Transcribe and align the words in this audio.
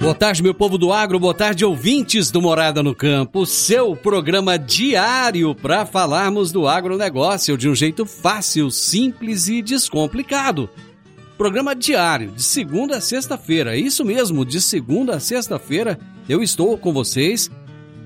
Boa 0.00 0.14
tarde, 0.14 0.42
meu 0.42 0.54
povo 0.54 0.78
do 0.78 0.94
agro, 0.94 1.20
boa 1.20 1.34
tarde, 1.34 1.62
ouvintes 1.62 2.30
do 2.30 2.40
Morada 2.40 2.82
no 2.82 2.94
Campo, 2.94 3.44
seu 3.44 3.94
programa 3.94 4.58
diário 4.58 5.54
para 5.54 5.84
falarmos 5.84 6.50
do 6.50 6.66
agronegócio 6.66 7.54
de 7.58 7.68
um 7.68 7.74
jeito 7.74 8.06
fácil, 8.06 8.70
simples 8.70 9.46
e 9.48 9.60
descomplicado. 9.60 10.70
Programa 11.36 11.76
diário, 11.76 12.30
de 12.30 12.42
segunda 12.42 12.96
a 12.96 13.00
sexta-feira, 13.00 13.76
isso 13.76 14.02
mesmo, 14.02 14.42
de 14.42 14.58
segunda 14.62 15.16
a 15.16 15.20
sexta-feira 15.20 15.98
eu 16.26 16.42
estou 16.42 16.78
com 16.78 16.94
vocês 16.94 17.50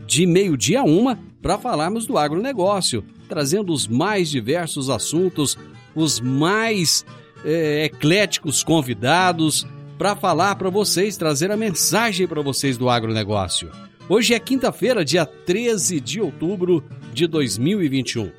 de 0.04 0.26
meio-dia 0.26 0.80
a 0.80 0.84
uma 0.84 1.20
para 1.40 1.58
falarmos 1.58 2.06
do 2.06 2.18
agronegócio, 2.18 3.04
trazendo 3.28 3.72
os 3.72 3.86
mais 3.86 4.28
diversos 4.28 4.90
assuntos, 4.90 5.56
os 5.94 6.18
mais 6.18 7.06
é, 7.44 7.84
ecléticos 7.84 8.64
convidados 8.64 9.64
para 9.98 10.16
falar 10.16 10.56
para 10.56 10.70
vocês, 10.70 11.16
trazer 11.16 11.50
a 11.50 11.56
mensagem 11.56 12.26
para 12.26 12.42
vocês 12.42 12.76
do 12.76 12.88
agronegócio. 12.88 13.70
Hoje 14.08 14.34
é 14.34 14.38
quinta-feira, 14.38 15.04
dia 15.04 15.24
13 15.24 16.00
de 16.00 16.20
outubro 16.20 16.84
de 17.12 17.26
2021. 17.26 18.30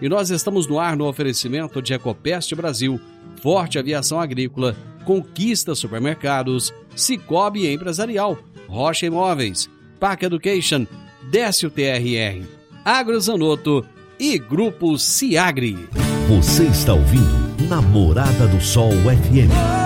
E 0.00 0.08
nós 0.08 0.30
estamos 0.30 0.66
no 0.66 0.78
ar 0.78 0.96
no 0.96 1.06
oferecimento 1.06 1.80
de 1.80 1.94
Ecopest 1.94 2.54
Brasil, 2.54 3.00
Forte 3.40 3.78
Aviação 3.78 4.20
Agrícola, 4.20 4.76
Conquista 5.04 5.74
Supermercados, 5.74 6.74
Cicobi 6.94 7.66
Empresarial, 7.72 8.38
Rocha 8.68 9.06
Imóveis, 9.06 9.70
Pac 9.98 10.24
Education, 10.24 10.86
Décio 11.30 11.70
TRR, 11.70 12.44
Agrozanoto 12.84 13.86
e 14.18 14.38
Grupo 14.38 14.98
Ciagri. 14.98 15.88
Você 16.28 16.64
está 16.64 16.92
ouvindo 16.92 17.46
Namorada 17.68 18.46
do 18.48 18.60
Sol 18.60 18.92
FM. 18.92 19.85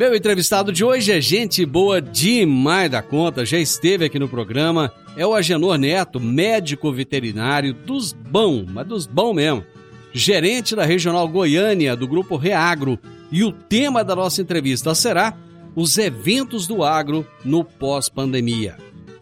Meu 0.00 0.14
entrevistado 0.14 0.72
de 0.72 0.82
hoje 0.82 1.12
é 1.12 1.20
gente 1.20 1.66
boa 1.66 2.00
demais 2.00 2.90
da 2.90 3.02
conta, 3.02 3.44
já 3.44 3.58
esteve 3.58 4.06
aqui 4.06 4.18
no 4.18 4.30
programa. 4.30 4.90
É 5.14 5.26
o 5.26 5.34
Agenor 5.34 5.76
Neto, 5.76 6.18
médico 6.18 6.90
veterinário 6.90 7.74
dos 7.74 8.10
bom, 8.10 8.64
mas 8.66 8.86
dos 8.86 9.04
bom 9.04 9.34
mesmo. 9.34 9.62
Gerente 10.10 10.74
da 10.74 10.86
Regional 10.86 11.28
Goiânia 11.28 11.94
do 11.94 12.08
Grupo 12.08 12.38
Reagro. 12.38 12.98
E 13.30 13.44
o 13.44 13.52
tema 13.52 14.02
da 14.02 14.16
nossa 14.16 14.40
entrevista 14.40 14.94
será 14.94 15.36
os 15.76 15.98
eventos 15.98 16.66
do 16.66 16.82
agro 16.82 17.26
no 17.44 17.62
pós-pandemia. 17.62 18.78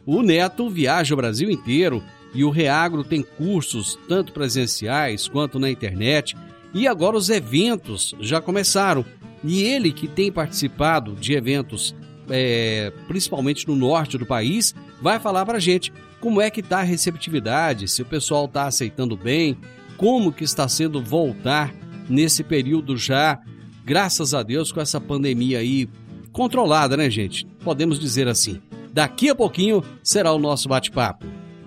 O 0.06 0.22
Neto 0.22 0.70
viaja 0.70 1.12
o 1.12 1.16
Brasil 1.16 1.50
inteiro 1.50 2.00
e 2.32 2.44
o 2.44 2.50
Reagro 2.50 3.02
tem 3.02 3.20
cursos 3.20 3.98
tanto 4.08 4.32
presenciais 4.32 5.26
quanto 5.26 5.58
na 5.58 5.68
internet. 5.68 6.36
E 6.74 6.86
agora 6.86 7.16
os 7.16 7.30
eventos 7.30 8.14
já 8.20 8.40
começaram 8.40 9.04
e 9.42 9.62
ele 9.62 9.92
que 9.92 10.08
tem 10.08 10.30
participado 10.30 11.14
de 11.14 11.32
eventos, 11.32 11.94
é, 12.28 12.92
principalmente 13.06 13.66
no 13.66 13.76
norte 13.76 14.18
do 14.18 14.26
país, 14.26 14.74
vai 15.00 15.18
falar 15.18 15.46
para 15.46 15.58
a 15.58 15.60
gente 15.60 15.92
como 16.20 16.40
é 16.40 16.50
que 16.50 16.60
está 16.60 16.80
a 16.80 16.82
receptividade, 16.82 17.88
se 17.88 18.02
o 18.02 18.06
pessoal 18.06 18.46
está 18.46 18.66
aceitando 18.66 19.16
bem, 19.16 19.56
como 19.96 20.32
que 20.32 20.44
está 20.44 20.68
sendo 20.68 21.02
voltar 21.02 21.72
nesse 22.08 22.42
período 22.42 22.96
já, 22.96 23.40
graças 23.84 24.34
a 24.34 24.42
Deus, 24.42 24.72
com 24.72 24.80
essa 24.80 25.00
pandemia 25.00 25.58
aí 25.58 25.88
controlada, 26.32 26.96
né, 26.96 27.08
gente? 27.08 27.46
Podemos 27.64 27.98
dizer 27.98 28.28
assim. 28.28 28.60
Daqui 28.92 29.28
a 29.28 29.34
pouquinho 29.34 29.82
será 30.02 30.32
o 30.32 30.38
nosso 30.38 30.68
bate-papo. 30.68 31.26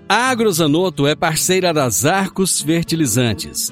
A 0.10 0.30
Agrozanoto 0.30 1.08
é 1.08 1.16
parceira 1.16 1.74
das 1.74 2.04
Arcos 2.04 2.60
Fertilizantes, 2.60 3.72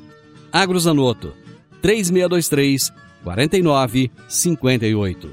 Agrozanoto, 0.51 1.33
3623 1.81 2.91
49 3.23 4.11
58. 4.27 5.29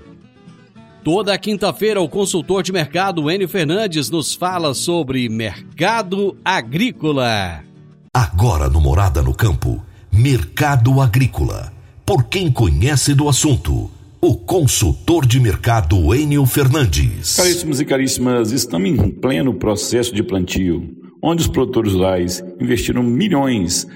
Toda 1.03 1.39
quinta-feira, 1.39 2.01
o 2.01 2.09
consultor 2.09 2.63
de 2.63 2.73
mercado 2.73 3.31
Enio 3.31 3.49
Fernandes 3.49 4.11
nos 4.11 4.35
fala 4.35 4.75
sobre 4.75 5.29
mercado 5.29 6.37
agrícola. 6.45 7.65
Agora 8.13 8.69
no 8.69 8.81
Morada 8.81 9.23
no 9.23 9.35
Campo, 9.35 9.83
Mercado 10.13 11.01
Agrícola. 11.01 11.73
Por 12.05 12.25
quem 12.25 12.51
conhece 12.51 13.15
do 13.15 13.29
assunto, 13.29 13.91
o 14.21 14.37
consultor 14.37 15.25
de 15.25 15.41
mercado 15.41 16.15
Enio 16.15 16.45
Fernandes. 16.45 17.37
Caríssimos 17.37 17.81
e 17.81 17.85
caríssimas, 17.85 18.51
estamos 18.51 18.89
em 18.89 19.11
pleno 19.11 19.55
processo 19.55 20.15
de 20.15 20.23
plantio, 20.23 20.95
onde 21.23 21.43
os 21.43 21.49
produtores 21.49 21.93
rurais 21.93 22.43
investiram 22.61 23.03
milhões 23.03 23.87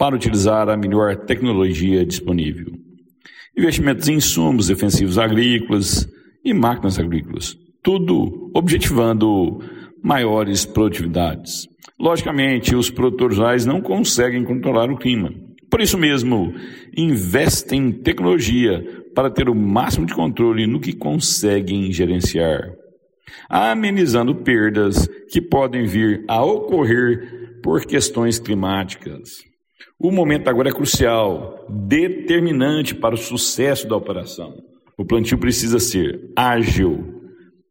para 0.00 0.16
utilizar 0.16 0.68
a 0.70 0.76
melhor 0.76 1.14
tecnologia 1.14 2.06
disponível 2.06 2.72
investimentos 3.56 4.08
em 4.08 4.14
insumos 4.14 4.68
defensivos 4.68 5.18
agrícolas 5.18 6.08
e 6.42 6.54
máquinas 6.54 6.98
agrícolas, 6.98 7.56
tudo 7.82 8.50
objetivando 8.54 9.60
maiores 10.02 10.64
produtividades. 10.64 11.68
Logicamente, 11.98 12.74
os 12.74 12.90
produtores 12.90 13.36
rurais 13.36 13.66
não 13.66 13.82
conseguem 13.82 14.44
controlar 14.44 14.90
o 14.90 14.96
clima. 14.96 15.30
Por 15.70 15.82
isso 15.82 15.98
mesmo, 15.98 16.54
investem 16.96 17.88
em 17.88 17.92
tecnologia 17.92 18.82
para 19.14 19.30
ter 19.30 19.48
o 19.48 19.54
máximo 19.54 20.06
de 20.06 20.14
controle 20.14 20.66
no 20.66 20.80
que 20.80 20.94
conseguem 20.94 21.92
gerenciar, 21.92 22.62
amenizando 23.48 24.34
perdas 24.36 25.06
que 25.30 25.42
podem 25.42 25.84
vir 25.84 26.24
a 26.26 26.42
ocorrer 26.42 27.60
por 27.62 27.84
questões 27.84 28.38
climáticas. 28.38 29.49
O 29.98 30.10
momento 30.10 30.48
agora 30.48 30.70
é 30.70 30.72
crucial, 30.72 31.66
determinante 31.68 32.94
para 32.94 33.14
o 33.14 33.18
sucesso 33.18 33.88
da 33.88 33.96
operação. 33.96 34.54
O 34.98 35.04
plantio 35.04 35.38
precisa 35.38 35.78
ser 35.78 36.32
ágil, 36.36 37.22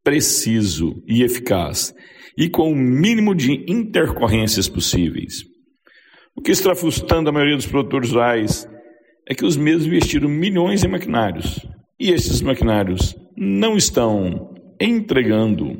preciso 0.03 1.03
e 1.07 1.23
eficaz, 1.23 1.93
e 2.37 2.49
com 2.49 2.71
o 2.71 2.75
mínimo 2.75 3.35
de 3.35 3.65
intercorrências 3.71 4.67
possíveis. 4.67 5.43
O 6.35 6.41
que 6.41 6.51
está 6.51 6.73
frustrando 6.73 7.29
a 7.29 7.33
maioria 7.33 7.57
dos 7.57 7.67
produtores 7.67 8.11
rurais 8.11 8.67
é 9.27 9.35
que 9.35 9.45
os 9.45 9.57
mesmos 9.57 9.87
investiram 9.87 10.29
milhões 10.29 10.83
em 10.83 10.87
maquinários 10.87 11.59
e 11.99 12.11
esses 12.11 12.41
maquinários 12.41 13.15
não 13.35 13.75
estão 13.75 14.55
entregando 14.79 15.77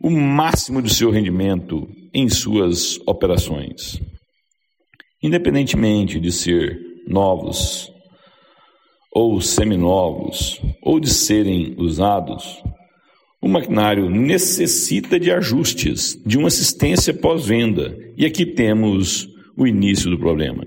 o 0.00 0.10
máximo 0.10 0.80
do 0.80 0.88
seu 0.88 1.10
rendimento 1.10 1.88
em 2.14 2.28
suas 2.28 2.98
operações. 3.06 4.00
Independentemente 5.22 6.20
de 6.20 6.30
ser 6.30 6.78
novos 7.06 7.92
ou 9.12 9.40
seminovos 9.40 10.60
ou 10.82 11.00
de 11.00 11.10
serem 11.10 11.74
usados, 11.76 12.62
o 13.40 13.48
maquinário 13.48 14.08
necessita 14.08 15.18
de 15.18 15.30
ajustes, 15.32 16.20
de 16.24 16.38
uma 16.38 16.48
assistência 16.48 17.14
pós-venda, 17.14 17.96
e 18.16 18.26
aqui 18.26 18.44
temos 18.44 19.28
o 19.56 19.66
início 19.66 20.10
do 20.10 20.18
problema. 20.18 20.64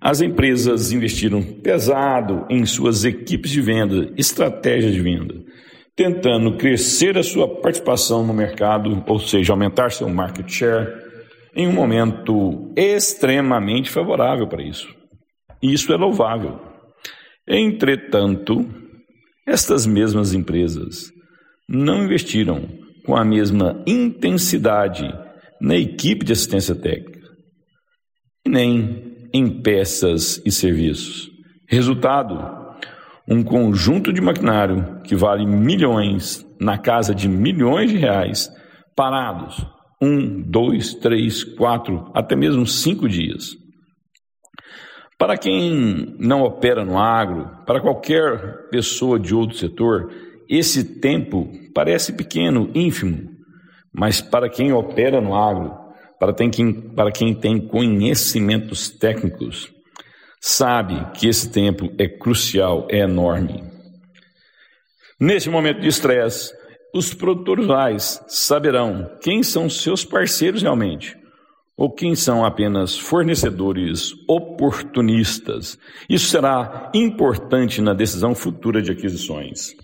As 0.00 0.20
empresas 0.20 0.92
investiram 0.92 1.42
pesado 1.42 2.46
em 2.50 2.64
suas 2.64 3.04
equipes 3.04 3.50
de 3.50 3.60
venda, 3.60 4.12
estratégias 4.16 4.92
de 4.92 5.00
venda, 5.00 5.34
tentando 5.94 6.56
crescer 6.56 7.16
a 7.16 7.22
sua 7.22 7.48
participação 7.60 8.26
no 8.26 8.34
mercado, 8.34 9.02
ou 9.06 9.18
seja, 9.18 9.52
aumentar 9.52 9.90
seu 9.90 10.08
market 10.08 10.48
share, 10.48 11.05
em 11.56 11.66
um 11.66 11.72
momento 11.72 12.70
extremamente 12.76 13.88
favorável 13.88 14.46
para 14.46 14.62
isso. 14.62 14.94
Isso 15.62 15.90
é 15.90 15.96
louvável. 15.96 16.60
Entretanto, 17.48 18.68
estas 19.46 19.86
mesmas 19.86 20.34
empresas 20.34 21.10
não 21.66 22.04
investiram 22.04 22.68
com 23.06 23.16
a 23.16 23.24
mesma 23.24 23.82
intensidade 23.86 25.08
na 25.58 25.74
equipe 25.74 26.26
de 26.26 26.32
assistência 26.32 26.74
técnica, 26.74 27.30
nem 28.46 29.28
em 29.32 29.62
peças 29.62 30.42
e 30.44 30.52
serviços. 30.52 31.30
Resultado: 31.66 32.38
um 33.26 33.42
conjunto 33.42 34.12
de 34.12 34.20
maquinário 34.20 35.00
que 35.02 35.16
vale 35.16 35.46
milhões, 35.46 36.44
na 36.60 36.76
casa 36.76 37.14
de 37.14 37.28
milhões 37.28 37.90
de 37.90 37.96
reais, 37.96 38.50
parados 38.94 39.66
um, 40.00 40.42
dois, 40.42 40.94
três, 40.94 41.42
quatro, 41.42 42.10
até 42.14 42.36
mesmo 42.36 42.66
cinco 42.66 43.08
dias. 43.08 43.56
Para 45.18 45.38
quem 45.38 46.14
não 46.18 46.42
opera 46.42 46.84
no 46.84 46.98
agro, 46.98 47.64
para 47.64 47.80
qualquer 47.80 48.68
pessoa 48.70 49.18
de 49.18 49.34
outro 49.34 49.56
setor, 49.56 50.12
esse 50.48 51.00
tempo 51.00 51.50
parece 51.74 52.12
pequeno, 52.12 52.70
ínfimo, 52.74 53.30
mas 53.92 54.20
para 54.20 54.50
quem 54.50 54.72
opera 54.72 55.20
no 55.20 55.34
agro, 55.34 55.74
para, 56.20 56.34
quem, 56.34 56.72
para 56.72 57.10
quem 57.10 57.34
tem 57.34 57.58
conhecimentos 57.66 58.90
técnicos, 58.90 59.72
sabe 60.40 61.12
que 61.14 61.26
esse 61.26 61.50
tempo 61.50 61.90
é 61.98 62.06
crucial, 62.06 62.86
é 62.90 62.98
enorme. 62.98 63.64
Nesse 65.18 65.48
momento 65.48 65.80
de 65.80 65.88
estresse, 65.88 66.52
os 66.96 67.12
produtores 67.12 67.66
rurais 67.66 68.24
saberão 68.26 69.10
quem 69.20 69.42
são 69.42 69.68
seus 69.68 70.04
parceiros 70.04 70.62
realmente 70.62 71.16
ou 71.76 71.90
quem 71.90 72.14
são 72.14 72.44
apenas 72.44 72.96
fornecedores 72.96 74.12
oportunistas. 74.26 75.78
Isso 76.08 76.28
será 76.28 76.90
importante 76.94 77.82
na 77.82 77.92
decisão 77.92 78.34
futura 78.34 78.80
de 78.80 78.90
aquisições. 78.90 79.76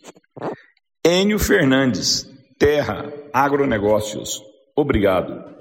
Enio 1.05 1.39
Fernandes, 1.39 2.27
Terra 2.59 3.13
Agronegócios. 3.33 4.43
Obrigado. 4.75 5.53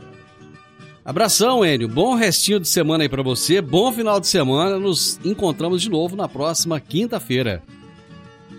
Abração, 1.04 1.66
Enio. 1.66 1.90
Bom 1.90 2.16
restinho 2.16 2.60
de 2.60 2.68
semana 2.68 3.04
aí 3.04 3.10
para 3.10 3.24
você. 3.24 3.60
Bom 3.60 3.92
final 3.92 4.20
de 4.20 4.28
semana. 4.28 4.80
Nos 4.80 5.20
encontramos 5.26 5.82
de 5.82 5.90
novo 5.90 6.16
na 6.16 6.30
próxima 6.30 6.80
quinta-feira. 6.80 7.62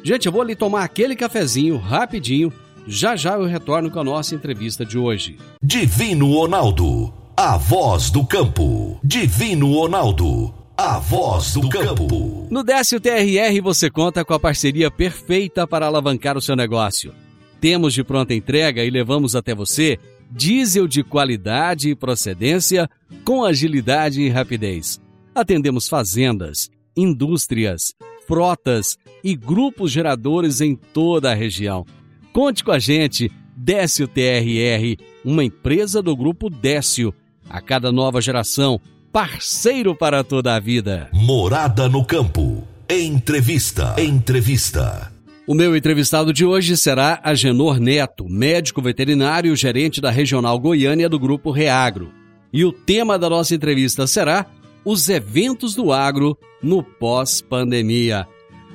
Gente, 0.03 0.27
eu 0.27 0.33
vou 0.33 0.43
ali 0.43 0.56
tomar 0.56 0.83
aquele 0.83 1.15
cafezinho 1.15 1.77
rapidinho. 1.77 2.53
Já 2.87 3.14
já 3.14 3.34
eu 3.34 3.44
retorno 3.44 3.90
com 3.90 4.00
a 4.00 4.05
nossa 4.05 4.34
entrevista 4.34 4.84
de 4.84 4.99
hoje. 4.99 5.38
Divino 5.62 6.32
Ronaldo, 6.32 7.12
a 7.37 7.56
voz 7.56 8.11
do 8.11 8.26
campo. 8.26 8.99
Divino 9.05 9.73
Ronaldo, 9.73 10.52
a 10.76 10.99
voz 10.99 11.55
do 11.55 11.69
campo. 11.69 12.49
No 12.50 12.64
Décio 12.64 13.00
TRR 13.00 13.61
você 13.62 13.88
conta 13.88 14.25
com 14.25 14.34
a 14.34 14.40
parceria 14.40 14.90
perfeita 14.90 15.67
para 15.67 15.87
alavancar 15.87 16.37
o 16.37 16.43
seu 16.43 16.56
negócio. 16.56 17.14
Temos 17.61 17.94
de 17.94 18.02
pronta 18.02 18.34
entrega 18.34 18.84
e 18.84 18.90
levamos 18.90 19.37
até 19.37 19.55
você 19.55 19.99
diesel 20.29 20.88
de 20.88 21.05
qualidade 21.05 21.90
e 21.90 21.94
procedência 21.94 22.88
com 23.25 23.44
agilidade 23.44 24.23
e 24.23 24.29
rapidez. 24.29 25.00
Atendemos 25.34 25.88
fazendas, 25.88 26.69
indústrias, 26.96 27.94
frotas 28.26 28.99
e 29.23 29.37
grupos 29.37 29.93
geradores 29.93 30.61
em 30.61 30.75
toda 30.75 31.31
a 31.31 31.34
região. 31.34 31.87
Conte 32.32 32.64
com 32.64 32.73
a 32.73 32.79
gente, 32.79 33.31
Décio 33.55 34.08
TRR, 34.08 34.96
uma 35.23 35.44
empresa 35.44 36.02
do 36.02 36.17
grupo 36.17 36.49
Décio. 36.49 37.12
A 37.49 37.61
cada 37.61 37.93
nova 37.93 38.23
geração, 38.23 38.81
parceiro 39.12 39.94
para 39.94 40.25
toda 40.25 40.55
a 40.55 40.58
vida. 40.58 41.11
Morada 41.12 41.88
no 41.90 42.02
campo. 42.05 42.67
Entrevista. 42.88 43.94
Entrevista. 43.99 45.12
O 45.46 45.55
meu 45.55 45.76
entrevistado 45.76 46.32
de 46.32 46.44
hoje 46.44 46.76
será 46.76 47.20
Agenor 47.23 47.79
Neto, 47.79 48.26
médico 48.26 48.81
veterinário, 48.81 49.55
gerente 49.55 50.00
da 50.00 50.11
Regional 50.11 50.58
Goiânia 50.58 51.08
do 51.11 51.19
Grupo 51.19 51.50
Reagro. 51.50 52.11
E 52.50 52.64
o 52.64 52.73
tema 52.73 53.19
da 53.19 53.29
nossa 53.29 53.55
entrevista 53.55 54.06
será 54.06 54.46
os 54.84 55.08
eventos 55.11 55.75
do 55.75 55.93
agro 55.93 56.38
no 56.62 56.82
pós-pandemia. 56.82 58.26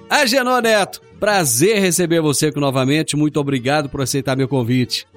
Agenor 0.10 0.62
Neto, 0.62 1.02
prazer 1.20 1.80
receber 1.80 2.22
você 2.22 2.48
aqui 2.48 2.60
novamente. 2.60 3.16
Muito 3.16 3.40
obrigado 3.40 3.90
por 3.90 4.02
aceitar 4.02 4.36
meu 4.36 4.48
convite. 4.48 5.08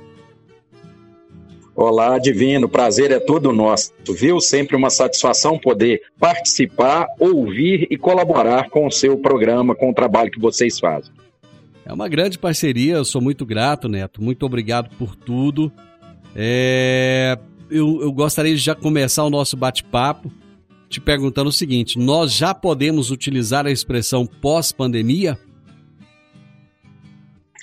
Olá, 1.75 2.19
Divino, 2.19 2.69
prazer 2.69 3.11
é 3.11 3.19
todo 3.19 3.53
nosso, 3.53 3.93
viu? 4.11 4.39
Sempre 4.41 4.77
uma 4.77 4.91
satisfação 4.91 5.59
poder 5.59 6.03
participar, 6.19 7.07
ouvir 7.19 7.87
e 7.91 7.97
colaborar 7.97 8.69
com 8.69 8.87
o 8.87 8.91
seu 8.91 9.17
programa, 9.17 9.75
com 9.75 9.91
o 9.91 9.95
trabalho 9.95 10.31
que 10.31 10.41
vocês 10.41 10.79
fazem. 10.79 11.11
É 11.87 11.93
uma 11.93 12.09
grande 12.09 12.39
parceria, 12.39 12.97
eu 12.97 13.05
sou 13.05 13.23
muito 13.23 13.47
grato, 13.47 13.89
Neto. 13.89 14.23
Muito 14.23 14.45
obrigado 14.45 14.91
por 14.99 15.17
tudo. 15.17 15.73
É... 16.37 17.39
Eu, 17.71 18.03
eu 18.03 18.13
gostaria 18.13 18.55
de 18.55 18.61
já 18.61 18.75
começar 18.75 19.25
o 19.25 19.31
nosso 19.31 19.57
bate-papo 19.57 20.31
te 20.91 21.01
perguntando 21.01 21.49
o 21.49 21.53
seguinte: 21.53 21.99
nós 21.99 22.35
já 22.35 22.53
podemos 22.53 23.11
utilizar 23.11 23.65
a 23.65 23.71
expressão 23.71 24.27
pós-pandemia? 24.27 25.39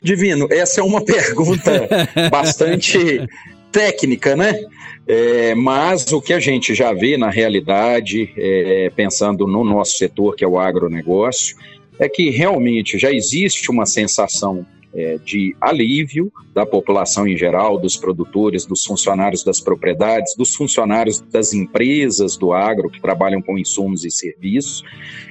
Divino, 0.01 0.47
essa 0.51 0.81
é 0.81 0.83
uma 0.83 1.03
pergunta 1.05 1.87
bastante 2.29 3.27
técnica, 3.71 4.35
né? 4.35 4.59
É, 5.07 5.55
mas 5.55 6.11
o 6.11 6.21
que 6.21 6.33
a 6.33 6.39
gente 6.39 6.75
já 6.75 6.93
vê 6.93 7.17
na 7.17 7.29
realidade, 7.29 8.33
é, 8.37 8.91
pensando 8.95 9.47
no 9.47 9.63
nosso 9.63 9.97
setor, 9.97 10.35
que 10.35 10.43
é 10.43 10.47
o 10.47 10.59
agronegócio, 10.59 11.55
é 11.99 12.09
que 12.09 12.29
realmente 12.29 12.97
já 12.97 13.11
existe 13.11 13.71
uma 13.71 13.85
sensação 13.85 14.65
é, 14.93 15.17
de 15.23 15.55
alívio 15.61 16.31
da 16.53 16.65
população 16.65 17.27
em 17.27 17.37
geral, 17.37 17.77
dos 17.77 17.95
produtores, 17.95 18.65
dos 18.65 18.83
funcionários 18.83 19.43
das 19.43 19.61
propriedades, 19.61 20.35
dos 20.35 20.55
funcionários 20.55 21.21
das 21.21 21.53
empresas 21.53 22.35
do 22.35 22.51
agro 22.51 22.89
que 22.89 23.01
trabalham 23.01 23.41
com 23.41 23.57
insumos 23.57 24.03
e 24.03 24.11
serviços, 24.11 24.83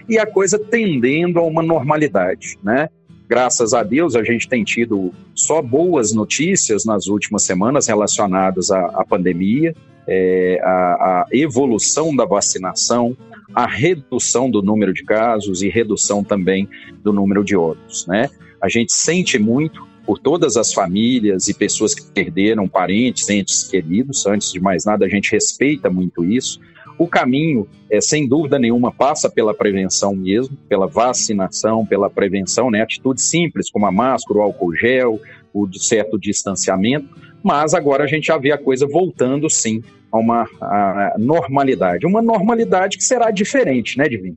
e 0.09 0.19
a 0.19 0.27
coisa 0.27 0.59
tendendo 0.59 1.39
a 1.39 1.43
uma 1.43 1.63
normalidade, 1.63 2.57
né? 2.63 2.89
Graças 3.29 3.75
a 3.75 3.83
Deus, 3.83 4.15
a 4.15 4.23
gente 4.23 4.49
tem 4.49 4.63
tido 4.63 5.13
só 5.35 5.61
boas 5.61 6.13
notícias 6.13 6.85
nas 6.85 7.07
últimas 7.07 7.43
semanas 7.43 7.89
relacionadas 7.89 8.71
à, 8.71 8.87
à 8.87 9.05
pandemia, 9.05 9.75
é, 10.07 10.61
a, 10.63 10.69
a 10.69 11.27
evolução 11.33 12.15
da 12.15 12.25
vacinação, 12.25 13.17
a 13.53 13.67
redução 13.67 14.49
do 14.49 14.63
número 14.63 14.93
de 14.93 15.03
casos 15.03 15.63
e 15.63 15.69
redução 15.69 16.23
também 16.23 16.69
do 17.03 17.13
número 17.13 17.43
de 17.43 17.57
óbitos, 17.57 18.07
né? 18.07 18.31
A 18.61 18.69
gente 18.69 18.93
sente 18.93 19.39
muito 19.39 19.87
por 20.05 20.21
todas 20.21 20.57
as 20.57 20.73
famílias 20.73 21.49
e 21.49 21.55
pessoas 21.55 21.93
que 21.93 22.03
perderam 22.13 22.69
parentes, 22.69 23.29
entes 23.29 23.65
queridos. 23.65 24.25
Antes 24.25 24.53
de 24.53 24.61
mais 24.61 24.85
nada, 24.85 25.05
a 25.05 25.09
gente 25.09 25.33
respeita 25.33 25.91
muito 25.91 26.25
isso. 26.25 26.61
O 26.99 27.07
caminho, 27.07 27.69
é, 27.91 28.01
sem 28.01 28.27
dúvida 28.27 28.59
nenhuma, 28.59 28.91
passa 28.91 29.29
pela 29.29 29.55
prevenção 29.55 30.15
mesmo, 30.15 30.57
pela 30.69 30.87
vacinação, 30.87 31.85
pela 31.85 32.09
prevenção, 32.09 32.71
né? 32.71 32.81
Atitudes 32.83 33.25
simples 33.25 33.71
como 33.71 33.87
a 33.87 33.93
máscara, 33.93 34.39
o 34.39 34.43
álcool 34.43 34.75
gel, 34.75 35.21
o 35.53 35.69
certo 35.79 36.19
distanciamento, 36.19 37.09
mas 37.43 37.75
agora 37.75 38.05
a 38.05 38.07
gente 38.07 38.27
já 38.27 38.37
vê 38.37 38.53
a 38.53 38.59
coisa 38.59 38.87
voltando 38.87 39.49
sim 39.49 39.83
a 40.11 40.19
uma 40.19 40.49
a 40.61 41.15
normalidade. 41.19 42.07
Uma 42.07 42.23
normalidade 42.23 42.97
que 42.97 43.05
será 43.05 43.31
diferente, 43.31 43.99
né, 43.99 44.09
Divino? 44.09 44.37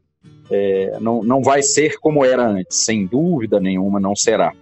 É, 0.52 0.98
não, 1.00 1.24
não 1.24 1.42
vai 1.42 1.62
ser 1.62 2.00
como 2.00 2.26
era 2.26 2.46
antes, 2.46 2.86
sem 2.86 3.06
dúvida 3.06 3.60
nenhuma 3.60 4.00
não 4.00 4.16
será. 4.16 4.54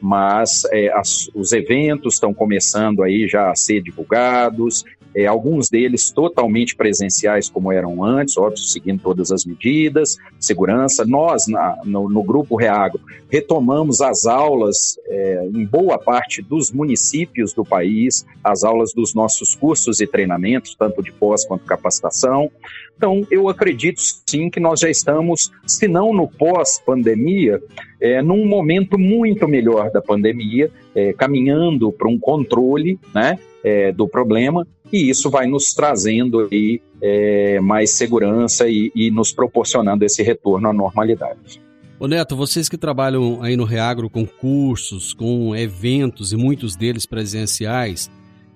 Mas 0.00 0.64
é, 0.70 0.92
as, 0.92 1.30
os 1.34 1.52
eventos 1.52 2.14
estão 2.14 2.32
começando 2.34 3.02
aí 3.02 3.26
já 3.28 3.50
a 3.50 3.54
ser 3.54 3.82
divulgados, 3.82 4.84
é, 5.14 5.26
alguns 5.26 5.68
deles 5.68 6.10
totalmente 6.10 6.74
presenciais, 6.74 7.48
como 7.48 7.70
eram 7.70 8.04
antes, 8.04 8.36
óbvio, 8.36 8.58
seguindo 8.58 9.00
todas 9.00 9.30
as 9.30 9.44
medidas, 9.44 10.18
segurança. 10.40 11.04
Nós, 11.04 11.46
na, 11.46 11.78
no, 11.84 12.08
no, 12.08 12.22
Grupo 12.22 12.56
Reagro, 12.56 13.00
retomamos 13.30 14.00
as 14.00 14.26
aulas 14.26 14.98
é, 15.06 15.48
em 15.54 15.64
boa 15.64 15.98
parte 15.98 16.42
dos 16.42 16.72
municípios 16.72 17.52
do 17.52 17.64
país, 17.64 18.26
as 18.42 18.64
aulas 18.64 18.92
dos 18.92 19.14
nossos 19.14 19.54
cursos 19.54 20.00
e 20.00 20.06
treinamentos, 20.06 20.74
tanto 20.74 21.02
de 21.02 21.12
pós 21.12 21.44
quanto 21.44 21.64
capacitação. 21.64 22.50
Então, 22.96 23.26
eu 23.30 23.48
acredito 23.48 24.00
sim 24.28 24.48
que 24.48 24.60
nós 24.60 24.80
já 24.80 24.88
estamos, 24.88 25.50
se 25.66 25.88
não 25.88 26.12
no 26.12 26.28
pós-pandemia, 26.28 27.60
é, 28.00 28.22
num 28.22 28.46
momento 28.46 28.98
muito 28.98 29.46
melhor 29.48 29.90
da 29.90 30.00
pandemia, 30.00 30.70
é, 30.94 31.12
caminhando 31.12 31.90
para 31.90 32.08
um 32.08 32.18
controle 32.18 32.98
né, 33.14 33.38
é, 33.64 33.90
do 33.90 34.06
problema, 34.06 34.66
e 34.94 35.10
isso 35.10 35.28
vai 35.28 35.44
nos 35.48 35.74
trazendo 35.74 36.48
aí, 36.52 36.80
é, 37.02 37.58
mais 37.58 37.90
segurança 37.90 38.68
e, 38.68 38.92
e 38.94 39.10
nos 39.10 39.32
proporcionando 39.32 40.04
esse 40.04 40.22
retorno 40.22 40.68
à 40.68 40.72
normalidade. 40.72 41.60
Ô 41.98 42.06
Neto, 42.06 42.36
vocês 42.36 42.68
que 42.68 42.78
trabalham 42.78 43.42
aí 43.42 43.56
no 43.56 43.64
Reagro 43.64 44.08
com 44.08 44.24
cursos, 44.24 45.12
com 45.12 45.54
eventos 45.56 46.32
e 46.32 46.36
muitos 46.36 46.76
deles 46.76 47.06
presenciais, 47.06 48.08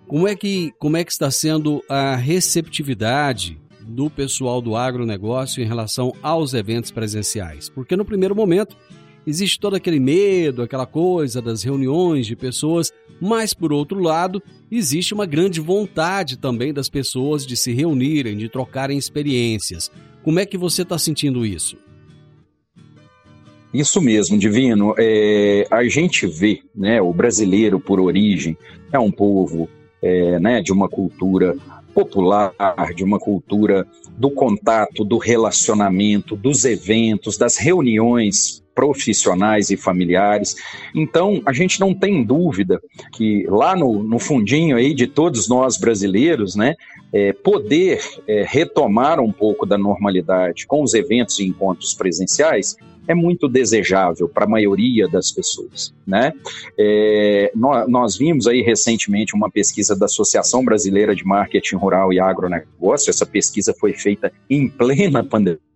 como 0.06 0.28
é 0.28 0.36
que, 0.36 0.72
como 0.78 0.96
é 0.96 1.02
que 1.02 1.10
está 1.10 1.28
sendo 1.28 1.82
a 1.88 2.14
receptividade 2.14 3.60
do 3.82 4.08
pessoal 4.08 4.62
do 4.62 4.76
agronegócio 4.76 5.60
em 5.60 5.66
relação 5.66 6.12
aos 6.22 6.54
eventos 6.54 6.92
presenciais? 6.92 7.68
Porque 7.68 7.96
no 7.96 8.04
primeiro 8.04 8.36
momento 8.36 8.76
existe 9.28 9.60
todo 9.60 9.76
aquele 9.76 10.00
medo, 10.00 10.62
aquela 10.62 10.86
coisa 10.86 11.42
das 11.42 11.62
reuniões 11.62 12.26
de 12.26 12.34
pessoas, 12.34 12.90
mas 13.20 13.52
por 13.52 13.72
outro 13.74 14.00
lado, 14.00 14.42
existe 14.70 15.12
uma 15.12 15.26
grande 15.26 15.60
vontade 15.60 16.38
também 16.38 16.72
das 16.72 16.88
pessoas 16.88 17.46
de 17.46 17.54
se 17.54 17.72
reunirem, 17.72 18.38
de 18.38 18.48
trocarem 18.48 18.96
experiências. 18.96 19.90
Como 20.22 20.40
é 20.40 20.46
que 20.46 20.56
você 20.56 20.80
está 20.80 20.96
sentindo 20.96 21.44
isso? 21.44 21.76
Isso 23.72 24.00
mesmo, 24.00 24.38
Divino. 24.38 24.94
É, 24.96 25.66
a 25.70 25.84
gente 25.84 26.26
vê, 26.26 26.62
né, 26.74 27.02
o 27.02 27.12
brasileiro 27.12 27.78
por 27.78 28.00
origem 28.00 28.56
é 28.90 28.98
um 28.98 29.10
povo 29.10 29.68
é, 30.00 30.40
né, 30.40 30.62
de 30.62 30.72
uma 30.72 30.88
cultura 30.88 31.54
popular, 31.92 32.54
de 32.94 33.04
uma 33.04 33.18
cultura 33.18 33.86
do 34.16 34.30
contato, 34.30 35.04
do 35.04 35.18
relacionamento, 35.18 36.34
dos 36.34 36.64
eventos, 36.64 37.36
das 37.36 37.58
reuniões 37.58 38.62
profissionais 38.78 39.70
e 39.70 39.76
familiares. 39.76 40.54
Então, 40.94 41.42
a 41.44 41.52
gente 41.52 41.80
não 41.80 41.92
tem 41.92 42.22
dúvida 42.22 42.80
que 43.12 43.44
lá 43.48 43.74
no, 43.74 44.04
no 44.04 44.20
fundinho 44.20 44.76
aí 44.76 44.94
de 44.94 45.08
todos 45.08 45.48
nós 45.48 45.76
brasileiros, 45.76 46.54
né, 46.54 46.76
é, 47.12 47.32
poder 47.32 48.00
é, 48.28 48.44
retomar 48.46 49.18
um 49.18 49.32
pouco 49.32 49.66
da 49.66 49.76
normalidade 49.76 50.64
com 50.64 50.84
os 50.84 50.94
eventos 50.94 51.40
e 51.40 51.44
encontros 51.44 51.92
presenciais 51.92 52.76
é 53.08 53.14
muito 53.16 53.48
desejável 53.48 54.28
para 54.28 54.44
a 54.44 54.48
maioria 54.48 55.08
das 55.08 55.32
pessoas. 55.32 55.92
Né? 56.06 56.32
É, 56.78 57.50
nós, 57.56 57.88
nós, 57.88 58.16
vimos 58.16 58.46
aí 58.46 58.62
recentemente 58.62 59.34
uma 59.34 59.50
pesquisa 59.50 59.96
da 59.96 60.06
Associação 60.06 60.64
Brasileira 60.64 61.16
de 61.16 61.24
Marketing 61.24 61.76
Rural 61.76 62.12
e 62.12 62.20
Agronegócio, 62.20 63.10
essa 63.10 63.26
pesquisa 63.26 63.74
foi 63.74 63.92
feita 63.92 64.30
em 64.48 64.68
plena 64.68 65.24
pandemia 65.24 65.67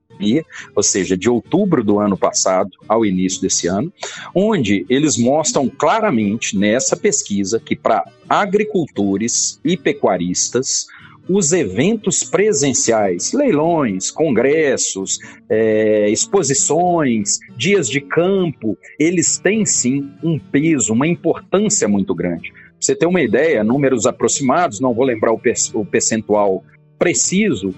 ou 0.74 0.82
seja, 0.82 1.16
de 1.16 1.28
outubro 1.28 1.82
do 1.82 1.98
ano 1.98 2.16
passado 2.16 2.70
ao 2.88 3.04
início 3.04 3.40
desse 3.40 3.66
ano, 3.66 3.92
onde 4.34 4.86
eles 4.88 5.16
mostram 5.16 5.68
claramente 5.68 6.56
nessa 6.56 6.96
pesquisa 6.96 7.60
que 7.60 7.74
para 7.76 8.04
agricultores 8.28 9.60
e 9.64 9.76
pecuaristas 9.76 10.86
os 11.28 11.52
eventos 11.52 12.24
presenciais, 12.24 13.32
leilões, 13.32 14.10
congressos, 14.10 15.18
é, 15.48 16.08
exposições, 16.10 17.38
dias 17.56 17.88
de 17.88 18.00
campo, 18.00 18.76
eles 18.98 19.38
têm 19.38 19.64
sim 19.64 20.10
um 20.22 20.38
peso, 20.38 20.92
uma 20.92 21.06
importância 21.06 21.86
muito 21.86 22.14
grande. 22.14 22.50
Pra 22.52 22.60
você 22.80 22.96
ter 22.96 23.06
uma 23.06 23.22
ideia, 23.22 23.62
números 23.62 24.06
aproximados, 24.06 24.80
não 24.80 24.92
vou 24.92 25.04
lembrar 25.04 25.32
o, 25.32 25.84
percentual 25.84 26.64
preciso, 26.98 27.74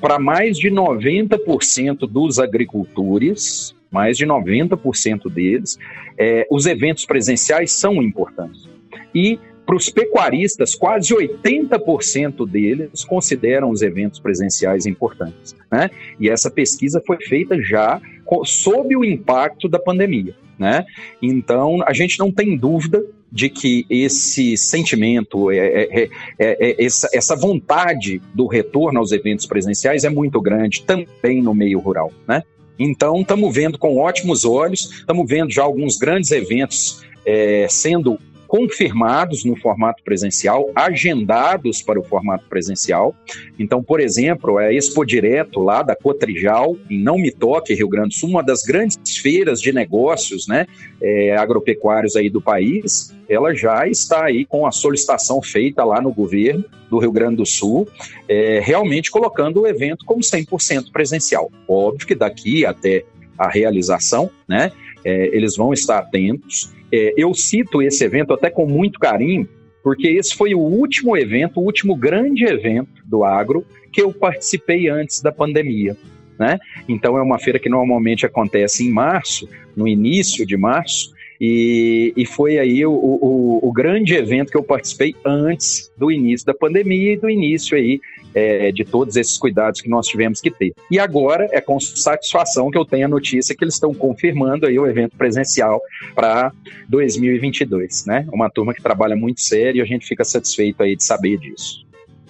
para 0.00 0.18
mais 0.18 0.58
de 0.58 0.70
90% 0.70 2.08
dos 2.08 2.38
agricultores, 2.38 3.74
mais 3.90 4.16
de 4.16 4.26
90% 4.26 5.30
deles, 5.30 5.78
é, 6.18 6.46
os 6.50 6.66
eventos 6.66 7.04
presenciais 7.04 7.72
são 7.72 8.02
importantes. 8.02 8.68
E 9.14 9.38
para 9.66 9.76
os 9.76 9.90
pecuaristas, 9.90 10.76
quase 10.76 11.12
80% 11.12 12.48
deles 12.48 13.04
consideram 13.04 13.70
os 13.70 13.82
eventos 13.82 14.20
presenciais 14.20 14.86
importantes. 14.86 15.56
Né? 15.70 15.90
E 16.20 16.30
essa 16.30 16.48
pesquisa 16.48 17.02
foi 17.04 17.18
feita 17.18 17.60
já 17.60 18.00
sob 18.44 18.96
o 18.96 19.04
impacto 19.04 19.68
da 19.68 19.78
pandemia. 19.78 20.34
Né? 20.56 20.86
Então, 21.20 21.82
a 21.84 21.92
gente 21.92 22.18
não 22.18 22.30
tem 22.30 22.56
dúvida 22.56 23.04
de 23.30 23.50
que 23.50 23.84
esse 23.90 24.56
sentimento, 24.56 25.50
é, 25.50 25.58
é, 25.58 26.02
é, 26.04 26.08
é, 26.38 26.84
essa, 26.84 27.08
essa 27.12 27.36
vontade 27.36 28.22
do 28.32 28.46
retorno 28.46 29.00
aos 29.00 29.10
eventos 29.10 29.46
presenciais 29.46 30.04
é 30.04 30.08
muito 30.08 30.40
grande 30.40 30.82
também 30.82 31.42
no 31.42 31.52
meio 31.52 31.80
rural. 31.80 32.12
Né? 32.26 32.42
Então, 32.78 33.20
estamos 33.20 33.54
vendo 33.54 33.78
com 33.78 33.98
ótimos 33.98 34.44
olhos, 34.44 34.90
estamos 35.00 35.28
vendo 35.28 35.50
já 35.50 35.64
alguns 35.64 35.98
grandes 35.98 36.30
eventos 36.30 37.04
é, 37.26 37.66
sendo 37.68 38.18
confirmados 38.56 39.44
no 39.44 39.54
formato 39.54 40.02
presencial, 40.02 40.70
agendados 40.74 41.82
para 41.82 42.00
o 42.00 42.02
formato 42.02 42.46
presencial. 42.48 43.14
Então, 43.58 43.82
por 43.82 44.00
exemplo, 44.00 44.56
a 44.56 44.72
Expo 44.72 45.04
Direto 45.04 45.60
lá 45.60 45.82
da 45.82 45.94
Cotrijal, 45.94 46.74
em 46.88 46.98
Não 46.98 47.18
Me 47.18 47.30
Toque, 47.30 47.74
Rio 47.74 47.88
Grande 47.88 48.08
do 48.08 48.14
Sul, 48.14 48.30
uma 48.30 48.42
das 48.42 48.62
grandes 48.62 49.18
feiras 49.18 49.60
de 49.60 49.74
negócios 49.74 50.48
né, 50.48 50.66
é, 51.02 51.36
agropecuários 51.36 52.16
aí 52.16 52.30
do 52.30 52.40
país, 52.40 53.14
ela 53.28 53.54
já 53.54 53.86
está 53.86 54.24
aí 54.24 54.46
com 54.46 54.66
a 54.66 54.72
solicitação 54.72 55.42
feita 55.42 55.84
lá 55.84 56.00
no 56.00 56.10
governo 56.10 56.64
do 56.88 56.98
Rio 56.98 57.12
Grande 57.12 57.36
do 57.36 57.44
Sul, 57.44 57.86
é, 58.26 58.58
realmente 58.64 59.10
colocando 59.10 59.60
o 59.60 59.66
evento 59.66 60.06
como 60.06 60.20
100% 60.20 60.90
presencial. 60.90 61.52
Óbvio 61.68 62.06
que 62.06 62.14
daqui 62.14 62.64
até 62.64 63.04
a 63.36 63.50
realização, 63.50 64.30
né, 64.48 64.72
é, 65.04 65.26
eles 65.36 65.56
vão 65.56 65.74
estar 65.74 65.98
atentos, 65.98 66.74
é, 66.92 67.14
eu 67.16 67.34
cito 67.34 67.82
esse 67.82 68.04
evento 68.04 68.32
até 68.32 68.50
com 68.50 68.66
muito 68.66 68.98
carinho, 68.98 69.48
porque 69.82 70.08
esse 70.08 70.34
foi 70.34 70.54
o 70.54 70.60
último 70.60 71.16
evento, 71.16 71.60
o 71.60 71.64
último 71.64 71.94
grande 71.96 72.44
evento 72.44 73.02
do 73.04 73.24
agro 73.24 73.64
que 73.92 74.02
eu 74.02 74.12
participei 74.12 74.88
antes 74.88 75.22
da 75.22 75.30
pandemia. 75.30 75.96
Né? 76.38 76.58
Então 76.88 77.16
é 77.16 77.22
uma 77.22 77.38
feira 77.38 77.58
que 77.58 77.68
normalmente 77.68 78.26
acontece 78.26 78.84
em 78.84 78.90
março, 78.90 79.48
no 79.74 79.88
início 79.88 80.44
de 80.44 80.56
março, 80.56 81.15
e, 81.40 82.12
e 82.16 82.26
foi 82.26 82.58
aí 82.58 82.84
o, 82.84 82.92
o, 82.92 83.68
o, 83.68 83.72
grande 83.72 84.14
evento 84.14 84.50
que 84.50 84.56
eu 84.56 84.62
participei 84.62 85.14
antes 85.24 85.92
do 85.96 86.10
início 86.10 86.46
da 86.46 86.54
pandemia 86.54 87.12
e 87.12 87.16
do 87.16 87.28
início 87.28 87.76
aí 87.76 88.00
é, 88.34 88.70
de 88.72 88.84
todos 88.84 89.16
esses 89.16 89.38
cuidados 89.38 89.80
que 89.80 89.88
nós 89.88 90.06
tivemos 90.06 90.40
que 90.40 90.50
ter. 90.50 90.72
E 90.90 90.98
agora 90.98 91.48
é 91.52 91.60
com 91.60 91.78
satisfação 91.80 92.70
que 92.70 92.78
eu 92.78 92.84
tenho 92.84 93.06
a 93.06 93.08
notícia 93.08 93.54
que 93.54 93.64
eles 93.64 93.74
estão 93.74 93.94
confirmando 93.94 94.66
aí 94.66 94.78
o 94.78 94.86
evento 94.86 95.16
presencial 95.16 95.80
para 96.14 96.52
2022, 96.88 98.06
né? 98.06 98.26
Uma 98.32 98.50
turma 98.50 98.74
que 98.74 98.82
trabalha 98.82 99.16
muito 99.16 99.40
sério 99.40 99.78
e 99.78 99.82
a 99.82 99.86
gente 99.86 100.06
fica 100.06 100.24
satisfeito 100.24 100.82
aí 100.82 100.96
de 100.96 101.04
saber 101.04 101.38
disso. 101.38 101.86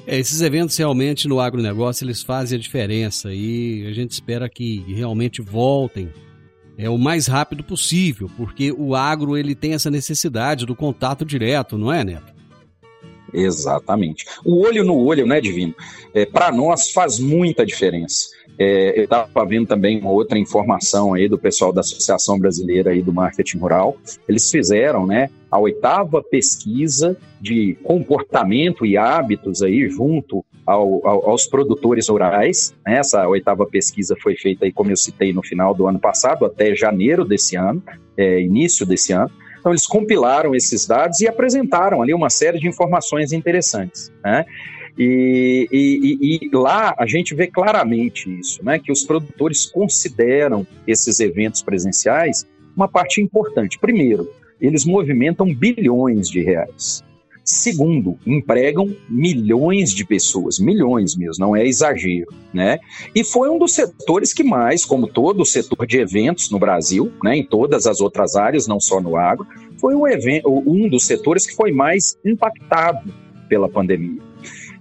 É, 0.06 0.18
esses 0.18 0.40
eventos 0.40 0.76
realmente 0.76 1.26
no 1.26 1.40
agronegócio 1.40 2.04
eles 2.04 2.22
fazem 2.22 2.56
a 2.56 2.60
diferença 2.60 3.34
e 3.34 3.84
a 3.88 3.92
gente 3.92 4.12
espera 4.12 4.48
que 4.48 4.84
realmente 4.86 5.42
voltem 5.42 6.08
é 6.78 6.90
o 6.90 6.98
mais 6.98 7.26
rápido 7.26 7.64
possível, 7.64 8.30
porque 8.36 8.72
o 8.72 8.94
agro 8.94 9.36
ele 9.36 9.54
tem 9.54 9.72
essa 9.72 9.90
necessidade 9.90 10.66
do 10.66 10.74
contato 10.74 11.24
direto, 11.24 11.78
não 11.78 11.92
é, 11.92 12.04
Neto? 12.04 12.34
Exatamente. 13.32 14.24
O 14.44 14.60
olho 14.62 14.84
no 14.84 14.96
olho, 14.96 15.26
né, 15.26 15.40
Divino? 15.40 15.74
É, 16.14 16.24
Para 16.24 16.52
nós 16.52 16.90
faz 16.90 17.18
muita 17.18 17.66
diferença. 17.66 18.28
É, 18.58 18.98
eu 18.98 19.04
estava 19.04 19.44
vendo 19.44 19.66
também 19.66 20.00
uma 20.00 20.10
outra 20.10 20.38
informação 20.38 21.12
aí 21.12 21.28
do 21.28 21.36
pessoal 21.38 21.72
da 21.72 21.80
Associação 21.80 22.38
Brasileira 22.38 22.90
aí 22.90 23.02
do 23.02 23.12
Marketing 23.12 23.58
Rural. 23.58 23.96
Eles 24.26 24.50
fizeram, 24.50 25.06
né, 25.06 25.28
a 25.50 25.58
oitava 25.58 26.22
pesquisa 26.22 27.16
de 27.40 27.76
comportamento 27.82 28.86
e 28.86 28.96
hábitos 28.96 29.62
aí 29.62 29.88
junto 29.90 30.44
ao, 30.66 31.06
ao, 31.06 31.30
aos 31.30 31.46
produtores 31.46 32.08
rurais. 32.08 32.74
Essa 32.86 33.26
oitava 33.28 33.64
pesquisa 33.64 34.16
foi 34.20 34.36
feita 34.36 34.64
aí, 34.64 34.72
como 34.72 34.90
eu 34.90 34.96
citei, 34.96 35.32
no 35.32 35.42
final 35.42 35.74
do 35.74 35.86
ano 35.86 35.98
passado, 35.98 36.44
até 36.44 36.74
janeiro 36.74 37.24
desse 37.24 37.56
ano, 37.56 37.82
é, 38.16 38.40
início 38.40 38.84
desse 38.84 39.12
ano. 39.12 39.30
Então, 39.60 39.72
eles 39.72 39.86
compilaram 39.86 40.54
esses 40.54 40.86
dados 40.86 41.20
e 41.20 41.28
apresentaram 41.28 42.02
ali 42.02 42.12
uma 42.12 42.30
série 42.30 42.58
de 42.58 42.68
informações 42.68 43.32
interessantes. 43.32 44.12
Né? 44.24 44.44
E, 44.98 45.68
e, 45.70 46.46
e, 46.46 46.56
lá 46.56 46.94
a 46.96 47.06
gente 47.06 47.34
vê 47.34 47.46
claramente 47.46 48.30
isso, 48.38 48.64
né? 48.64 48.78
que 48.78 48.90
os 48.90 49.04
produtores 49.04 49.66
consideram 49.66 50.66
esses 50.86 51.20
eventos 51.20 51.62
presenciais 51.62 52.46
uma 52.76 52.88
parte 52.88 53.20
importante. 53.20 53.78
Primeiro, 53.78 54.30
eles 54.60 54.84
movimentam 54.84 55.52
bilhões 55.52 56.28
de 56.28 56.42
reais. 56.42 57.04
Segundo, 57.48 58.18
empregam 58.26 58.92
milhões 59.08 59.94
de 59.94 60.04
pessoas, 60.04 60.58
milhões 60.58 61.14
mesmo, 61.14 61.46
não 61.46 61.54
é 61.54 61.64
exagero, 61.64 62.34
né? 62.52 62.80
E 63.14 63.22
foi 63.22 63.48
um 63.48 63.56
dos 63.56 63.72
setores 63.72 64.32
que 64.32 64.42
mais, 64.42 64.84
como 64.84 65.06
todo 65.06 65.42
o 65.42 65.46
setor 65.46 65.86
de 65.86 65.96
eventos 65.96 66.50
no 66.50 66.58
Brasil, 66.58 67.12
né, 67.22 67.36
em 67.36 67.44
todas 67.44 67.86
as 67.86 68.00
outras 68.00 68.34
áreas, 68.34 68.66
não 68.66 68.80
só 68.80 69.00
no 69.00 69.14
agro, 69.16 69.46
foi 69.80 69.94
um, 69.94 70.08
evento, 70.08 70.48
um 70.48 70.88
dos 70.88 71.04
setores 71.04 71.46
que 71.46 71.54
foi 71.54 71.70
mais 71.70 72.18
impactado 72.24 73.14
pela 73.48 73.68
pandemia. 73.68 74.20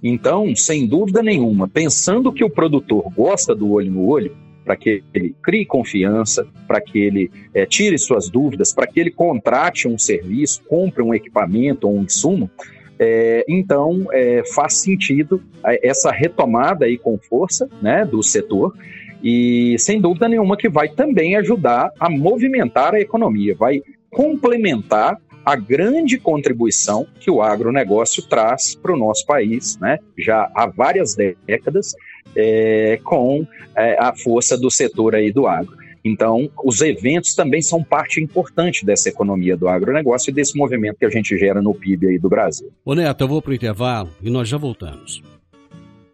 Então, 0.02 0.56
sem 0.56 0.88
dúvida 0.88 1.22
nenhuma, 1.22 1.68
pensando 1.68 2.34
que 2.34 2.44
o 2.44 2.50
produtor 2.50 3.12
gosta 3.16 3.54
do 3.54 3.72
olho 3.74 3.92
no 3.92 4.08
olho, 4.08 4.36
para 4.66 4.76
que 4.76 5.04
ele 5.14 5.36
crie 5.42 5.66
confiança, 5.66 6.48
para 6.68 6.82
que 6.82 7.00
ele 7.00 7.32
é, 7.54 7.66
tire 7.66 7.98
suas 7.98 8.30
dúvidas, 8.30 8.74
para 8.74 8.88
que 8.88 9.00
ele 9.00 9.12
contrate 9.12 9.88
um 9.88 9.98
serviço, 9.98 10.64
compre 10.68 11.04
um 11.04 11.14
equipamento 11.14 11.88
ou 11.88 11.96
um 11.96 12.04
insumo, 12.04 12.50
é, 12.98 13.46
então 13.48 14.08
é, 14.12 14.44
faz 14.54 14.76
sentido 14.76 15.42
essa 15.84 16.12
retomada 16.12 16.86
aí 16.86 16.98
com 16.98 17.18
força 17.18 17.70
né, 17.82 18.06
do 18.06 18.24
setor 18.24 18.74
e 19.22 19.76
sem 19.80 20.00
dúvida 20.00 20.30
nenhuma 20.30 20.56
que 20.56 20.70
vai 20.70 20.88
também 20.90 21.36
ajudar 21.36 21.92
a 22.00 22.10
movimentar 22.10 22.94
a 22.94 23.00
economia, 23.00 23.56
vai 23.56 23.82
complementar 24.10 25.18
a 25.46 25.56
grande 25.56 26.18
contribuição 26.18 27.06
que 27.20 27.30
o 27.30 27.42
agronegócio 27.42 28.24
traz 28.28 28.76
para 28.76 28.94
o 28.94 28.98
nosso 28.98 29.26
país, 29.26 29.78
né? 29.78 30.00
já 30.18 30.50
há 30.56 30.66
várias 30.66 31.16
décadas, 31.16 31.96
é, 32.36 33.00
com 33.04 33.46
é, 33.76 33.98
a 34.00 34.16
força 34.16 34.58
do 34.58 34.70
setor 34.70 35.16
aí 35.16 35.32
do 35.32 35.48
agro. 35.48 35.76
Então, 36.06 36.48
os 36.64 36.82
eventos 36.82 37.34
também 37.34 37.64
são 37.64 37.84
parte 37.84 38.22
importante 38.22 38.86
dessa 38.86 39.10
economia 39.10 39.58
do 39.58 39.68
agronegócio 39.68 40.30
e 40.30 40.34
desse 40.34 40.56
movimento 40.56 40.98
que 41.00 41.06
a 41.06 41.10
gente 41.10 41.36
gera 41.36 41.64
no 41.64 41.74
PIB 41.74 42.08
aí 42.08 42.20
do 42.20 42.30
Brasil. 42.30 42.72
Ô 42.86 42.94
Neto, 42.94 43.24
eu 43.24 43.28
vou 43.28 43.42
para 43.42 43.50
o 43.50 43.56
intervalo 43.56 44.12
e 44.22 44.30
nós 44.30 44.48
já 44.48 44.56
voltamos. 44.56 45.24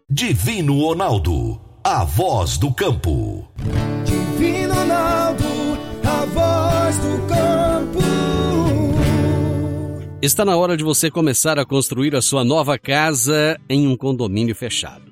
Divino 0.08 0.80
Ronaldo, 0.80 1.60
a 1.84 2.04
voz 2.04 2.56
do 2.56 2.72
campo. 2.72 3.46
Divino 4.04 4.72
Ronaldo, 4.72 5.44
a 6.04 6.24
voz 6.24 6.98
do 6.98 7.26
campo. 7.26 7.98
Está 10.22 10.44
na 10.44 10.56
hora 10.56 10.74
de 10.74 10.84
você 10.84 11.10
começar 11.10 11.58
a 11.58 11.66
construir 11.66 12.16
a 12.16 12.22
sua 12.22 12.44
nova 12.44 12.78
casa 12.78 13.60
em 13.68 13.86
um 13.86 13.96
condomínio 13.96 14.54
fechado. 14.54 15.11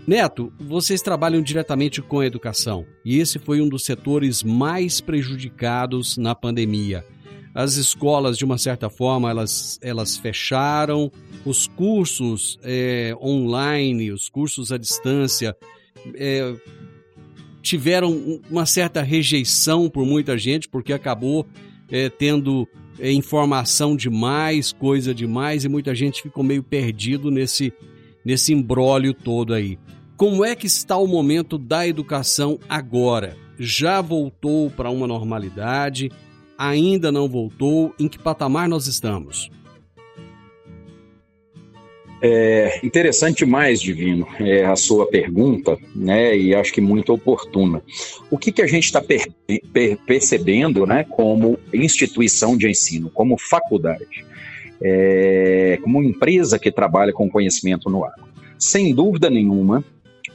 Neto, 0.07 0.53
vocês 0.61 1.03
trabalham 1.03 1.43
diretamente 1.43 2.01
com 2.01 2.21
a 2.21 2.27
educação 2.27 2.87
e 3.05 3.19
esse 3.19 3.39
foi 3.39 3.61
um 3.61 3.69
dos 3.69 3.85
setores 3.85 4.43
mais 4.43 5.01
prejudicados 5.01 6.17
na 6.17 6.35
pandemia. 6.35 7.05
As 7.53 7.77
escolas, 7.77 8.37
de 8.37 8.45
uma 8.45 8.59
certa 8.59 8.89
forma, 8.91 9.31
elas, 9.31 9.79
elas 9.83 10.17
fecharam, 10.17 11.11
os 11.45 11.67
cursos 11.67 12.59
é, 12.63 13.17
online, 13.21 14.13
os 14.13 14.29
cursos 14.29 14.71
à 14.71 14.77
distância, 14.77 15.57
é, 16.15 16.55
tiveram 17.63 18.41
uma 18.49 18.67
certa 18.67 19.03
rejeição 19.03 19.89
por 19.89 20.07
muita 20.07 20.39
gente, 20.39 20.69
porque 20.69 20.93
acabou 20.93 21.47
é, 21.91 22.09
tendo 22.09 22.69
informação 23.03 23.97
demais, 23.97 24.73
coisa 24.73 25.15
demais, 25.15 25.65
e 25.65 25.69
muita 25.69 25.95
gente 25.95 26.23
ficou 26.23 26.43
meio 26.43 26.63
perdido 26.63 27.31
nesse, 27.31 27.73
nesse 28.25 28.53
imbróglio 28.53 29.13
todo 29.13 29.53
aí. 29.55 29.79
Como 30.17 30.45
é 30.45 30.55
que 30.57 30.67
está 30.67 30.97
o 30.97 31.07
momento 31.07 31.59
da 31.59 31.87
educação 31.87 32.59
agora? 32.69 33.37
Já 33.59 34.01
voltou 34.01 34.71
para 34.71 34.91
uma 34.91 35.07
normalidade? 35.07 36.11
Ainda 36.57 37.13
não 37.13 37.29
voltou? 37.29 37.95
Em 37.99 38.09
que 38.09 38.19
patamar 38.19 38.69
nós 38.69 38.87
estamos? 38.87 39.51
É 42.21 42.81
interessante 42.83 43.45
mais, 43.45 43.81
Divino, 43.81 44.27
é, 44.41 44.65
a 44.65 44.75
sua 44.75 45.07
pergunta, 45.07 45.77
né, 45.95 46.37
e 46.37 46.55
acho 46.55 46.73
que 46.73 46.81
muito 46.81 47.13
oportuna. 47.13 47.83
O 48.31 48.39
que, 48.39 48.51
que 48.51 48.63
a 48.63 48.67
gente 48.67 48.85
está 48.85 49.03
per 49.03 49.27
per 49.73 49.99
percebendo 49.99 50.87
né, 50.87 51.05
como 51.05 51.59
instituição 51.75 52.57
de 52.57 52.69
ensino, 52.69 53.11
como 53.11 53.37
faculdade, 53.39 54.25
é, 54.83 55.79
como 55.83 56.03
empresa 56.03 56.59
que 56.59 56.71
trabalha 56.73 57.13
com 57.13 57.29
conhecimento 57.29 57.91
no 57.91 58.05
ar? 58.05 58.15
Sem 58.59 58.95
dúvida 58.95 59.29
nenhuma, 59.29 59.85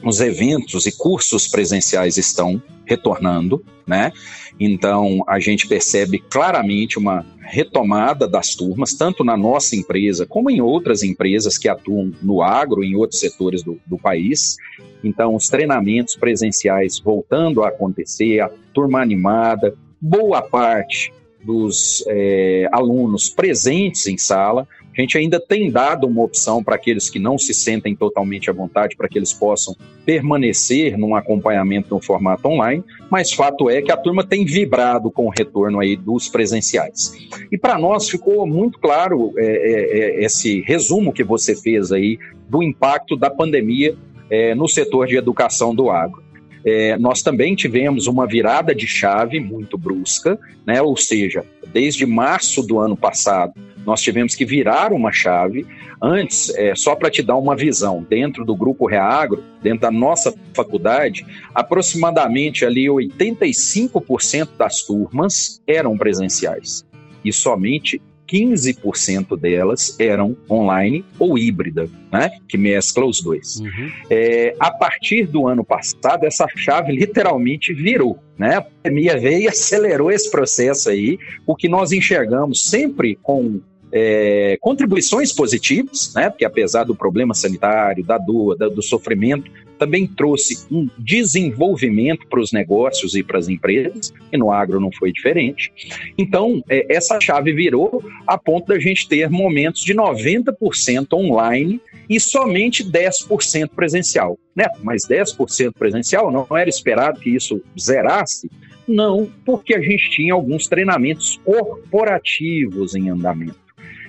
os 0.04 0.20
eventos 0.20 0.86
e 0.86 0.96
cursos 0.96 1.46
presenciais 1.46 2.16
estão 2.16 2.62
retornando, 2.84 3.64
né? 3.86 4.12
Então 4.58 5.24
a 5.26 5.38
gente 5.38 5.66
percebe 5.66 6.18
claramente 6.18 6.98
uma 6.98 7.24
retomada 7.52 8.26
das 8.26 8.54
turmas, 8.54 8.94
tanto 8.94 9.22
na 9.22 9.36
nossa 9.36 9.76
empresa 9.76 10.24
como 10.26 10.50
em 10.50 10.60
outras 10.60 11.02
empresas 11.02 11.58
que 11.58 11.68
atuam 11.68 12.12
no 12.22 12.42
agro, 12.42 12.82
em 12.82 12.96
outros 12.96 13.20
setores 13.20 13.62
do, 13.62 13.78
do 13.86 13.98
país. 13.98 14.56
Então, 15.04 15.34
os 15.34 15.48
treinamentos 15.48 16.16
presenciais 16.16 16.98
voltando 16.98 17.62
a 17.62 17.68
acontecer, 17.68 18.40
a 18.40 18.50
turma 18.72 19.02
animada, 19.02 19.74
boa 20.00 20.40
parte 20.40 21.12
dos 21.44 22.04
é, 22.06 22.68
alunos 22.72 23.28
presentes 23.28 24.06
em 24.06 24.16
sala, 24.16 24.66
a 24.96 25.00
gente 25.00 25.16
ainda 25.16 25.40
tem 25.40 25.70
dado 25.70 26.06
uma 26.06 26.22
opção 26.22 26.62
para 26.62 26.74
aqueles 26.74 27.08
que 27.08 27.18
não 27.18 27.38
se 27.38 27.54
sentem 27.54 27.96
totalmente 27.96 28.50
à 28.50 28.52
vontade, 28.52 28.94
para 28.94 29.08
que 29.08 29.18
eles 29.18 29.32
possam 29.32 29.74
permanecer 30.04 30.98
num 30.98 31.14
acompanhamento 31.14 31.94
no 31.94 32.00
formato 32.00 32.46
online, 32.48 32.84
mas 33.10 33.32
fato 33.32 33.70
é 33.70 33.80
que 33.80 33.90
a 33.90 33.96
turma 33.96 34.24
tem 34.24 34.44
vibrado 34.44 35.10
com 35.10 35.26
o 35.26 35.30
retorno 35.30 35.80
aí 35.80 35.96
dos 35.96 36.28
presenciais. 36.28 37.16
E 37.50 37.56
para 37.56 37.78
nós 37.78 38.08
ficou 38.08 38.46
muito 38.46 38.78
claro 38.78 39.32
é, 39.38 39.44
é, 39.44 39.98
é, 40.20 40.24
esse 40.24 40.60
resumo 40.60 41.12
que 41.12 41.24
você 41.24 41.56
fez 41.56 41.90
aí 41.90 42.18
do 42.48 42.62
impacto 42.62 43.16
da 43.16 43.30
pandemia 43.30 43.96
é, 44.30 44.54
no 44.54 44.68
setor 44.68 45.06
de 45.06 45.16
educação 45.16 45.74
do 45.74 45.90
agro. 45.90 46.22
É, 46.64 46.96
nós 46.96 47.22
também 47.22 47.54
tivemos 47.54 48.06
uma 48.06 48.26
virada 48.26 48.74
de 48.74 48.86
chave 48.86 49.40
muito 49.40 49.76
brusca, 49.76 50.38
né? 50.64 50.80
ou 50.80 50.96
seja, 50.96 51.44
desde 51.72 52.06
março 52.06 52.62
do 52.62 52.78
ano 52.78 52.96
passado, 52.96 53.52
nós 53.86 54.00
tivemos 54.00 54.34
que 54.34 54.44
virar 54.44 54.92
uma 54.92 55.12
chave. 55.12 55.66
Antes, 56.00 56.54
é, 56.56 56.74
só 56.74 56.94
para 56.96 57.10
te 57.10 57.22
dar 57.22 57.36
uma 57.36 57.54
visão, 57.54 58.04
dentro 58.08 58.44
do 58.44 58.56
grupo 58.56 58.86
Reagro, 58.86 59.42
dentro 59.62 59.80
da 59.80 59.90
nossa 59.90 60.34
faculdade, 60.54 61.24
aproximadamente 61.54 62.64
ali 62.64 62.86
85% 62.86 64.50
das 64.58 64.82
turmas 64.82 65.62
eram 65.66 65.96
presenciais 65.96 66.84
e 67.24 67.32
somente 67.32 68.00
15% 68.32 69.38
delas 69.38 69.94
eram 70.00 70.34
online 70.50 71.04
ou 71.18 71.36
híbrida, 71.36 71.88
né? 72.10 72.30
Que 72.48 72.56
mescla 72.56 73.04
os 73.04 73.20
dois. 73.20 73.56
Uhum. 73.56 73.90
É, 74.08 74.56
a 74.58 74.70
partir 74.70 75.26
do 75.26 75.46
ano 75.46 75.62
passado, 75.62 76.24
essa 76.24 76.46
chave 76.56 76.92
literalmente 76.92 77.74
virou, 77.74 78.18
né? 78.38 78.56
A 78.56 78.62
pandemia 78.62 79.18
veio 79.18 79.42
e 79.42 79.48
acelerou 79.48 80.10
esse 80.10 80.30
processo 80.30 80.88
aí, 80.88 81.18
o 81.46 81.54
que 81.54 81.68
nós 81.68 81.92
enxergamos 81.92 82.64
sempre 82.64 83.18
com 83.22 83.60
é, 83.92 84.56
contribuições 84.60 85.32
positivas, 85.32 86.12
né? 86.14 86.30
Porque 86.30 86.44
apesar 86.44 86.84
do 86.84 86.94
problema 86.94 87.34
sanitário, 87.34 88.02
da 88.02 88.16
dor, 88.16 88.56
do 88.56 88.82
sofrimento, 88.82 89.50
também 89.78 90.06
trouxe 90.06 90.64
um 90.70 90.88
desenvolvimento 90.96 92.26
para 92.28 92.40
os 92.40 92.52
negócios 92.52 93.16
e 93.16 93.22
para 93.22 93.38
as 93.38 93.48
empresas, 93.48 94.12
e 94.32 94.38
no 94.38 94.52
agro 94.52 94.78
não 94.78 94.92
foi 94.92 95.12
diferente. 95.12 95.72
Então, 96.16 96.62
é, 96.70 96.86
essa 96.94 97.20
chave 97.20 97.52
virou 97.52 98.02
a 98.26 98.38
ponto 98.38 98.68
da 98.68 98.78
gente 98.78 99.08
ter 99.08 99.28
momentos 99.28 99.82
de 99.82 99.92
90% 99.92 101.12
online 101.14 101.80
e 102.08 102.20
somente 102.20 102.84
10% 102.84 103.70
presencial. 103.74 104.38
Né? 104.54 104.66
Mas 104.82 105.02
10% 105.04 105.72
presencial 105.76 106.30
não 106.30 106.46
era 106.56 106.70
esperado 106.70 107.18
que 107.18 107.30
isso 107.30 107.60
zerasse? 107.78 108.48
Não, 108.86 109.28
porque 109.44 109.74
a 109.74 109.80
gente 109.80 110.10
tinha 110.10 110.34
alguns 110.34 110.68
treinamentos 110.68 111.40
corporativos 111.44 112.94
em 112.94 113.10
andamento. 113.10 113.61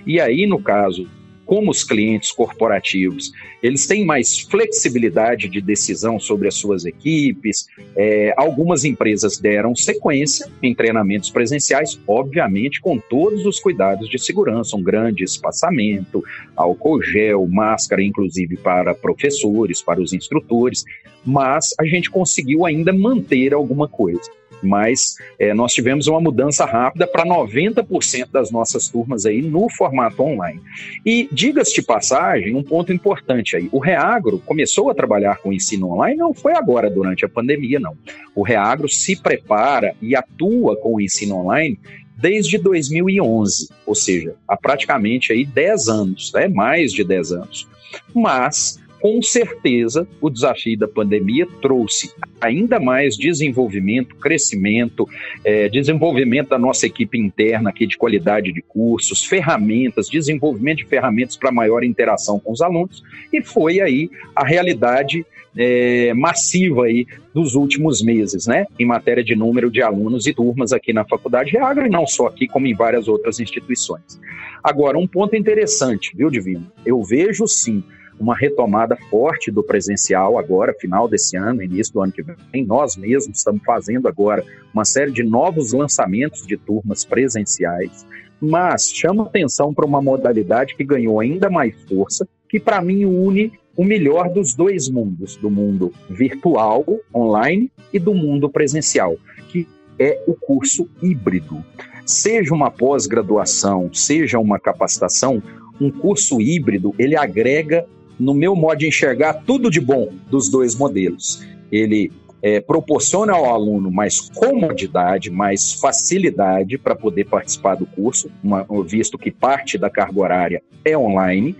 E 0.05 0.19
aí, 0.19 0.45
no 0.45 0.61
caso 0.61 1.07
como 1.45 1.71
os 1.71 1.83
clientes 1.83 2.31
corporativos 2.31 3.31
eles 3.61 3.87
têm 3.87 4.05
mais 4.05 4.39
flexibilidade 4.39 5.47
de 5.47 5.61
decisão 5.61 6.19
sobre 6.19 6.49
as 6.49 6.55
suas 6.55 6.83
equipes. 6.83 7.67
É, 7.95 8.33
algumas 8.35 8.83
empresas 8.83 9.37
deram 9.37 9.73
sequência 9.73 10.49
em 10.61 10.75
treinamentos 10.75 11.29
presenciais, 11.29 11.99
obviamente 12.05 12.81
com 12.81 12.97
todos 12.97 13.45
os 13.45 13.59
cuidados 13.59 14.09
de 14.09 14.19
segurança, 14.19 14.75
um 14.75 14.83
grande 14.83 15.23
espaçamento, 15.23 16.23
álcool 16.55 17.01
gel, 17.01 17.47
máscara, 17.47 18.03
inclusive 18.03 18.57
para 18.57 18.93
professores, 18.93 19.81
para 19.81 20.01
os 20.01 20.11
instrutores, 20.11 20.83
mas 21.25 21.73
a 21.79 21.85
gente 21.85 22.11
conseguiu 22.11 22.65
ainda 22.65 22.91
manter 22.91 23.53
alguma 23.53 23.87
coisa 23.87 24.29
mas 24.63 25.15
é, 25.37 25.53
nós 25.53 25.73
tivemos 25.73 26.07
uma 26.07 26.19
mudança 26.19 26.65
rápida 26.65 27.05
para 27.05 27.25
90% 27.25 28.29
das 28.31 28.51
nossas 28.51 28.87
turmas 28.87 29.25
aí 29.25 29.41
no 29.41 29.69
formato 29.69 30.23
online. 30.23 30.61
E 31.05 31.27
diga-se 31.31 31.73
de 31.75 31.81
passagem, 31.81 32.55
um 32.55 32.63
ponto 32.63 32.91
importante 32.93 33.55
aí, 33.55 33.69
o 33.71 33.79
Reagro 33.79 34.39
começou 34.39 34.89
a 34.89 34.95
trabalhar 34.95 35.37
com 35.37 35.53
ensino 35.53 35.91
online, 35.91 36.17
não 36.17 36.33
foi 36.33 36.53
agora 36.53 36.89
durante 36.89 37.25
a 37.25 37.29
pandemia, 37.29 37.79
não. 37.79 37.95
O 38.35 38.43
Reagro 38.43 38.89
se 38.89 39.15
prepara 39.15 39.95
e 40.01 40.15
atua 40.15 40.75
com 40.75 40.95
o 40.95 41.01
ensino 41.01 41.35
online 41.37 41.79
desde 42.15 42.57
2011, 42.57 43.69
ou 43.85 43.95
seja, 43.95 44.35
há 44.47 44.55
praticamente 44.55 45.33
aí 45.33 45.45
10 45.45 45.87
anos, 45.89 46.31
né? 46.33 46.47
mais 46.47 46.93
de 46.93 47.03
10 47.03 47.31
anos. 47.33 47.67
Mas 48.13 48.79
com 49.03 49.21
certeza, 49.21 50.07
o 50.21 50.29
desafio 50.29 50.79
da 50.79 50.87
pandemia 50.87 51.45
trouxe 51.61 52.13
ainda 52.39 52.79
mais 52.79 53.17
desenvolvimento, 53.17 54.15
crescimento, 54.15 55.05
é, 55.43 55.67
desenvolvimento 55.67 56.47
da 56.47 56.57
nossa 56.57 56.85
equipe 56.85 57.19
interna 57.19 57.69
aqui 57.69 57.85
de 57.85 57.97
qualidade 57.97 58.53
de 58.53 58.61
cursos, 58.61 59.25
ferramentas, 59.25 60.07
desenvolvimento 60.07 60.77
de 60.77 60.85
ferramentas 60.85 61.35
para 61.35 61.51
maior 61.51 61.83
interação 61.83 62.39
com 62.39 62.53
os 62.53 62.61
alunos, 62.61 63.03
e 63.33 63.43
foi 63.43 63.81
aí 63.81 64.09
a 64.33 64.45
realidade 64.45 65.25
é, 65.57 66.13
massiva 66.13 66.85
aí 66.85 67.05
dos 67.33 67.55
últimos 67.55 68.01
meses, 68.01 68.47
né, 68.47 68.65
em 68.79 68.85
matéria 68.85 69.21
de 69.21 69.35
número 69.35 69.69
de 69.69 69.81
alunos 69.81 70.27
e 70.27 70.33
turmas 70.33 70.71
aqui 70.71 70.93
na 70.93 71.03
Faculdade 71.03 71.51
Reagra, 71.51 71.87
e 71.87 71.89
não 71.89 72.07
só 72.07 72.27
aqui, 72.27 72.47
como 72.47 72.67
em 72.67 72.73
várias 72.73 73.09
outras 73.09 73.37
instituições. 73.41 74.17
Agora, 74.63 74.97
um 74.97 75.05
ponto 75.05 75.35
interessante, 75.35 76.15
viu, 76.15 76.29
Divino? 76.29 76.71
Eu 76.85 77.03
vejo 77.03 77.45
sim 77.47 77.83
uma 78.19 78.35
retomada 78.35 78.95
forte 79.09 79.51
do 79.51 79.63
presencial 79.63 80.37
agora, 80.37 80.73
final 80.73 81.07
desse 81.07 81.35
ano, 81.35 81.63
início 81.63 81.93
do 81.93 82.01
ano 82.01 82.11
que 82.11 82.23
vem. 82.23 82.65
Nós 82.65 82.95
mesmos 82.95 83.37
estamos 83.37 83.63
fazendo 83.63 84.07
agora 84.07 84.43
uma 84.73 84.85
série 84.85 85.11
de 85.11 85.23
novos 85.23 85.73
lançamentos 85.73 86.45
de 86.45 86.57
turmas 86.57 87.03
presenciais, 87.05 88.05
mas 88.39 88.91
chama 88.91 89.23
atenção 89.23 89.73
para 89.73 89.85
uma 89.85 90.01
modalidade 90.01 90.75
que 90.75 90.83
ganhou 90.83 91.19
ainda 91.19 91.49
mais 91.49 91.75
força, 91.83 92.27
que 92.47 92.59
para 92.59 92.81
mim 92.81 93.05
une 93.05 93.51
o 93.75 93.83
melhor 93.83 94.29
dos 94.29 94.53
dois 94.53 94.87
mundos, 94.87 95.35
do 95.35 95.49
mundo 95.49 95.91
virtual, 96.09 96.85
online, 97.13 97.71
e 97.91 97.99
do 97.99 98.13
mundo 98.13 98.49
presencial, 98.49 99.17
que 99.49 99.67
é 99.99 100.23
o 100.27 100.33
curso 100.33 100.89
híbrido. 101.01 101.63
Seja 102.05 102.53
uma 102.53 102.69
pós-graduação, 102.69 103.93
seja 103.93 104.39
uma 104.39 104.59
capacitação, 104.59 105.41
um 105.79 105.89
curso 105.89 106.41
híbrido, 106.41 106.93
ele 106.97 107.15
agrega 107.15 107.85
no 108.19 108.33
meu 108.33 108.55
modo 108.55 108.79
de 108.79 108.87
enxergar, 108.87 109.43
tudo 109.45 109.69
de 109.69 109.79
bom 109.79 110.09
dos 110.29 110.49
dois 110.49 110.75
modelos. 110.75 111.43
Ele 111.71 112.11
é, 112.41 112.59
proporciona 112.59 113.33
ao 113.33 113.45
aluno 113.45 113.89
mais 113.89 114.19
comodidade, 114.19 115.31
mais 115.31 115.73
facilidade 115.73 116.77
para 116.77 116.93
poder 116.93 117.25
participar 117.25 117.75
do 117.75 117.85
curso, 117.85 118.29
uma, 118.43 118.65
visto 118.85 119.17
que 119.17 119.31
parte 119.31 119.77
da 119.77 119.89
carga 119.89 120.19
horária 120.19 120.63
é 120.83 120.97
online. 120.97 121.55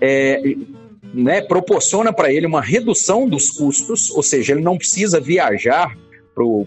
É, 0.00 0.42
né, 1.12 1.42
proporciona 1.42 2.12
para 2.12 2.32
ele 2.32 2.46
uma 2.46 2.62
redução 2.62 3.28
dos 3.28 3.50
custos, 3.50 4.10
ou 4.10 4.22
seja, 4.22 4.54
ele 4.54 4.62
não 4.62 4.78
precisa 4.78 5.20
viajar 5.20 5.94
para 6.34 6.44
o 6.44 6.66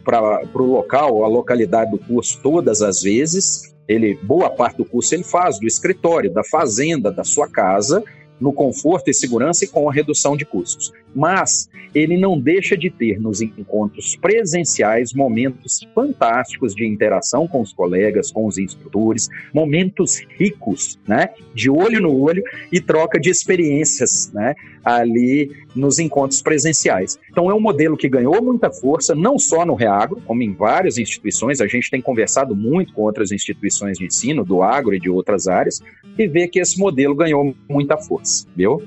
local, 0.57 1.23
a 1.23 1.27
localidade 1.27 1.89
do 1.89 1.97
curso 1.97 2.39
todas 2.43 2.83
as 2.83 3.01
vezes. 3.01 3.73
Ele, 3.87 4.15
boa 4.21 4.49
parte 4.49 4.77
do 4.77 4.85
curso 4.85 5.15
ele 5.15 5.23
faz 5.23 5.59
do 5.59 5.65
escritório, 5.65 6.31
da 6.31 6.43
fazenda, 6.43 7.11
da 7.11 7.23
sua 7.23 7.49
casa, 7.49 8.03
no 8.39 8.51
conforto 8.51 9.09
e 9.09 9.13
segurança 9.13 9.65
e 9.65 9.67
com 9.67 9.89
a 9.89 9.93
redução 9.93 10.35
de 10.35 10.45
custos. 10.45 10.91
Mas 11.13 11.69
ele 11.93 12.17
não 12.17 12.37
deixa 12.37 12.75
de 12.75 12.89
ter 12.89 13.19
nos 13.19 13.41
encontros 13.41 14.17
presenciais 14.17 15.13
momentos 15.13 15.79
fantásticos 15.95 16.75
de 16.75 16.85
interação 16.85 17.47
com 17.47 17.61
os 17.61 17.71
colegas, 17.71 18.31
com 18.31 18.45
os 18.45 18.57
instrutores, 18.57 19.29
momentos 19.53 20.19
ricos, 20.37 20.99
né, 21.07 21.29
de 21.53 21.69
olho 21.69 22.01
no 22.01 22.13
olho 22.19 22.43
e 22.71 22.81
troca 22.81 23.17
de 23.17 23.29
experiências, 23.29 24.29
né, 24.33 24.53
ali 24.83 25.49
nos 25.73 25.97
encontros 25.97 26.41
presenciais. 26.41 27.17
Então 27.31 27.49
é 27.49 27.53
um 27.53 27.59
modelo 27.59 27.97
que 27.97 28.09
ganhou 28.09 28.41
muita 28.43 28.69
força, 28.69 29.15
não 29.15 29.39
só 29.39 29.65
no 29.65 29.73
Reagro, 29.73 30.21
como 30.25 30.43
em 30.43 30.53
várias 30.53 30.97
instituições, 30.97 31.61
a 31.61 31.67
gente 31.67 31.89
tem 31.89 32.01
conversado 32.01 32.55
muito 32.55 32.93
com 32.93 33.03
outras 33.03 33.31
instituições 33.31 33.97
de 33.97 34.05
ensino 34.05 34.43
do 34.43 34.61
agro 34.61 34.93
e 34.93 34.99
de 34.99 35.09
outras 35.09 35.47
áreas 35.47 35.81
e 36.17 36.27
vê 36.27 36.47
que 36.47 36.59
esse 36.59 36.79
modelo 36.79 37.15
ganhou 37.15 37.55
muita 37.69 37.97
força, 37.97 38.24
viu? 38.55 38.81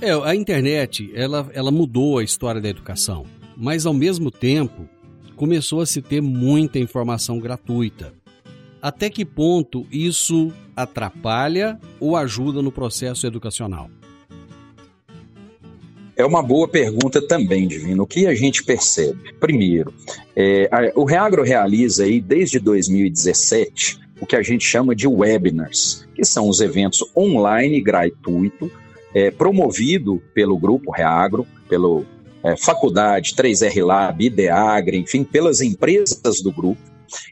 É, 0.00 0.12
a 0.12 0.34
internet, 0.34 1.10
ela, 1.14 1.48
ela 1.54 1.70
mudou 1.70 2.18
a 2.18 2.24
história 2.24 2.60
da 2.60 2.68
educação, 2.68 3.24
mas 3.56 3.86
ao 3.86 3.94
mesmo 3.94 4.30
tempo 4.30 4.88
começou 5.36 5.80
a 5.80 5.86
se 5.86 6.02
ter 6.02 6.20
muita 6.20 6.78
informação 6.78 7.38
gratuita. 7.38 8.12
Até 8.80 9.08
que 9.08 9.24
ponto 9.24 9.86
isso 9.90 10.52
atrapalha 10.76 11.78
ou 11.98 12.14
ajuda 12.16 12.60
no 12.60 12.70
processo 12.70 13.26
educacional? 13.26 13.90
É 16.16 16.24
uma 16.24 16.42
boa 16.42 16.66
pergunta 16.66 17.20
também, 17.20 17.68
Divino. 17.68 18.04
O 18.04 18.06
que 18.06 18.26
a 18.26 18.34
gente 18.34 18.64
percebe? 18.64 19.34
Primeiro, 19.38 19.92
é, 20.34 20.68
a, 20.72 20.98
o 20.98 21.04
Reagro 21.04 21.42
realiza 21.42 22.04
aí 22.04 22.20
desde 22.20 22.58
2017 22.58 24.05
o 24.20 24.26
que 24.26 24.36
a 24.36 24.42
gente 24.42 24.64
chama 24.64 24.94
de 24.94 25.06
webinars, 25.06 26.06
que 26.14 26.24
são 26.24 26.48
os 26.48 26.60
eventos 26.60 27.04
online 27.16 27.80
gratuito 27.80 28.70
é, 29.14 29.30
promovido 29.30 30.22
pelo 30.34 30.58
Grupo 30.58 30.90
Reagro, 30.90 31.46
pela 31.68 32.02
é, 32.42 32.56
Faculdade 32.56 33.34
3R 33.34 33.84
Lab, 33.84 34.24
Ideagre, 34.24 34.98
enfim, 34.98 35.24
pelas 35.24 35.60
empresas 35.60 36.42
do 36.42 36.52
grupo. 36.52 36.80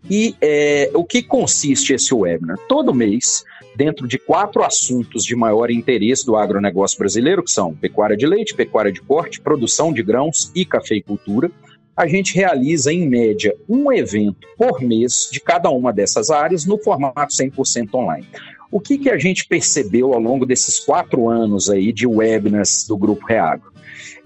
E 0.08 0.34
é, 0.40 0.90
o 0.94 1.04
que 1.04 1.22
consiste 1.22 1.92
esse 1.92 2.14
webinar? 2.14 2.56
Todo 2.68 2.94
mês, 2.94 3.44
dentro 3.76 4.06
de 4.06 4.18
quatro 4.18 4.62
assuntos 4.62 5.24
de 5.24 5.34
maior 5.34 5.70
interesse 5.70 6.24
do 6.24 6.36
agronegócio 6.36 6.98
brasileiro, 6.98 7.42
que 7.42 7.50
são 7.50 7.74
pecuária 7.74 8.16
de 8.16 8.26
leite, 8.26 8.54
pecuária 8.54 8.92
de 8.92 9.00
corte, 9.00 9.40
produção 9.40 9.92
de 9.92 10.02
grãos 10.02 10.50
e 10.54 10.64
cafeicultura, 10.64 11.50
a 11.96 12.06
gente 12.06 12.34
realiza, 12.34 12.92
em 12.92 13.08
média, 13.08 13.54
um 13.68 13.92
evento 13.92 14.46
por 14.56 14.80
mês 14.80 15.28
de 15.30 15.40
cada 15.40 15.70
uma 15.70 15.92
dessas 15.92 16.30
áreas 16.30 16.64
no 16.64 16.78
formato 16.78 17.32
100% 17.32 17.94
online. 17.94 18.26
O 18.70 18.80
que, 18.80 18.98
que 18.98 19.08
a 19.08 19.18
gente 19.18 19.46
percebeu 19.46 20.12
ao 20.12 20.20
longo 20.20 20.44
desses 20.44 20.80
quatro 20.80 21.28
anos 21.28 21.70
aí 21.70 21.92
de 21.92 22.06
webinars 22.06 22.84
do 22.88 22.96
Grupo 22.96 23.24
Reagro? 23.26 23.72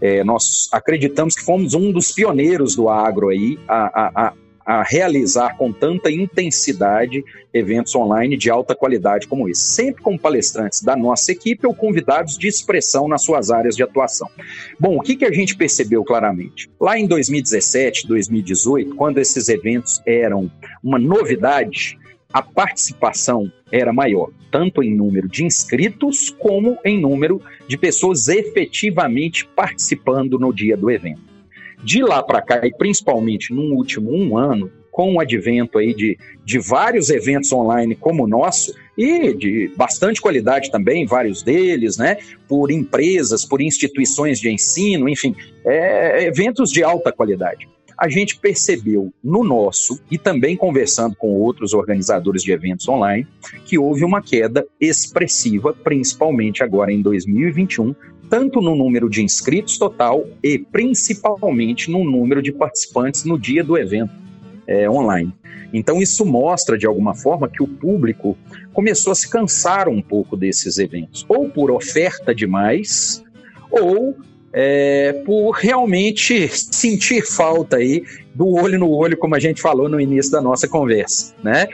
É, 0.01 0.25
nós 0.25 0.69
acreditamos 0.73 1.35
que 1.35 1.43
fomos 1.43 1.75
um 1.75 1.93
dos 1.93 2.13
pioneiros 2.13 2.75
do 2.75 2.89
agro 2.89 3.29
aí 3.29 3.59
a, 3.69 4.07
a, 4.07 4.29
a 4.29 4.33
realizar 4.87 5.57
com 5.57 5.73
tanta 5.73 6.11
intensidade 6.11 7.25
eventos 7.55 7.95
online 7.95 8.37
de 8.37 8.51
alta 8.51 8.75
qualidade 8.75 9.27
como 9.27 9.49
esse, 9.49 9.63
sempre 9.63 10.03
com 10.03 10.19
palestrantes 10.19 10.83
da 10.83 10.95
nossa 10.95 11.33
equipe 11.33 11.67
ou 11.67 11.75
convidados 11.75 12.37
de 12.37 12.47
expressão 12.47 13.09
nas 13.09 13.23
suas 13.23 13.51
áreas 13.51 13.75
de 13.75 13.83
atuação. 13.83 14.29
Bom, 14.79 14.99
o 14.99 15.01
que, 15.01 15.17
que 15.17 15.25
a 15.25 15.33
gente 15.33 15.57
percebeu 15.57 16.05
claramente? 16.05 16.71
Lá 16.79 16.99
em 16.99 17.07
2017, 17.07 18.07
2018, 18.07 18.95
quando 18.95 19.19
esses 19.19 19.49
eventos 19.49 20.03
eram 20.07 20.51
uma 20.83 20.99
novidade, 20.99 21.99
a 22.31 22.43
participação 22.43 23.51
era 23.73 23.93
maior, 23.93 24.31
tanto 24.51 24.83
em 24.83 24.95
número 24.95 25.29
de 25.29 25.45
inscritos 25.45 26.29
como 26.29 26.77
em 26.85 27.01
número 27.01 27.41
de 27.67 27.79
pessoas 27.79 28.29
efetivamente 28.29 29.47
participando 29.57 30.39
no 30.39 30.53
dia 30.53 30.77
do 30.77 30.91
evento. 30.91 31.28
De 31.83 32.03
lá 32.03 32.23
para 32.23 32.43
cá, 32.43 32.67
e 32.67 32.73
principalmente 32.73 33.53
no 33.53 33.75
último 33.75 34.13
um 34.13 34.37
ano, 34.37 34.71
com 34.91 35.15
o 35.15 35.21
advento 35.21 35.79
aí 35.79 35.95
de, 35.95 36.19
de 36.45 36.59
vários 36.59 37.09
eventos 37.09 37.53
online 37.53 37.95
como 37.95 38.25
o 38.25 38.27
nosso, 38.27 38.75
e 38.97 39.33
de 39.33 39.73
bastante 39.77 40.21
qualidade 40.21 40.73
também, 40.73 41.07
vários 41.07 41.41
deles, 41.41 41.97
né? 41.97 42.17
Por 42.49 42.73
empresas, 42.73 43.45
por 43.45 43.61
instituições 43.61 44.41
de 44.41 44.51
ensino, 44.51 45.09
enfim, 45.09 45.37
é, 45.65 46.25
eventos 46.25 46.73
de 46.73 46.83
alta 46.83 47.13
qualidade. 47.13 47.69
A 47.97 48.09
gente 48.09 48.39
percebeu 48.39 49.13
no 49.23 49.45
nosso, 49.45 50.01
e 50.11 50.19
também 50.19 50.57
conversando 50.57 51.15
com 51.15 51.29
outros 51.29 51.75
organizadores 51.75 52.43
de 52.43 52.51
eventos 52.51 52.89
online, 52.89 53.25
que 53.65 53.79
houve 53.79 54.05
uma 54.05 54.21
queda 54.21 54.67
expressiva, 54.81 55.73
principalmente 55.73 56.65
agora 56.65 56.93
em 56.93 57.01
2021, 57.03 57.95
tanto 58.29 58.61
no 58.61 58.75
número 58.75 59.09
de 59.09 59.23
inscritos 59.23 59.79
total 59.79 60.27
e 60.43 60.59
principalmente 60.59 61.91
no 61.91 62.05
número 62.05 62.43
de 62.43 62.53
participantes 62.53 63.25
no 63.25 63.39
dia 63.39 63.65
do 63.65 63.77
evento 63.77 64.13
é, 64.67 64.89
online. 64.89 65.33
Então, 65.73 66.01
isso 66.01 66.25
mostra, 66.25 66.79
de 66.79 66.87
alguma 66.87 67.15
forma, 67.15 67.49
que 67.49 67.63
o 67.63 67.67
público 67.67 68.37
começou 68.73 69.13
a 69.13 69.15
se 69.15 69.29
cansar 69.29 69.89
um 69.89 70.01
pouco 70.01 70.37
desses 70.37 70.79
eventos, 70.79 71.25
ou 71.29 71.49
por 71.49 71.71
oferta 71.71 72.35
demais, 72.35 73.25
ou 73.71 74.17
é, 74.53 75.13
por 75.25 75.53
realmente 75.53 76.49
sentir 76.49 77.23
falta 77.23 77.77
aí 77.77 78.03
do 78.35 78.49
olho 78.55 78.79
no 78.79 78.91
olho, 78.91 79.17
como 79.17 79.35
a 79.35 79.39
gente 79.39 79.61
falou 79.61 79.89
no 79.89 80.01
início 80.01 80.33
da 80.33 80.41
nossa 80.41 80.69
conversa, 80.69 81.35
né? 81.43 81.67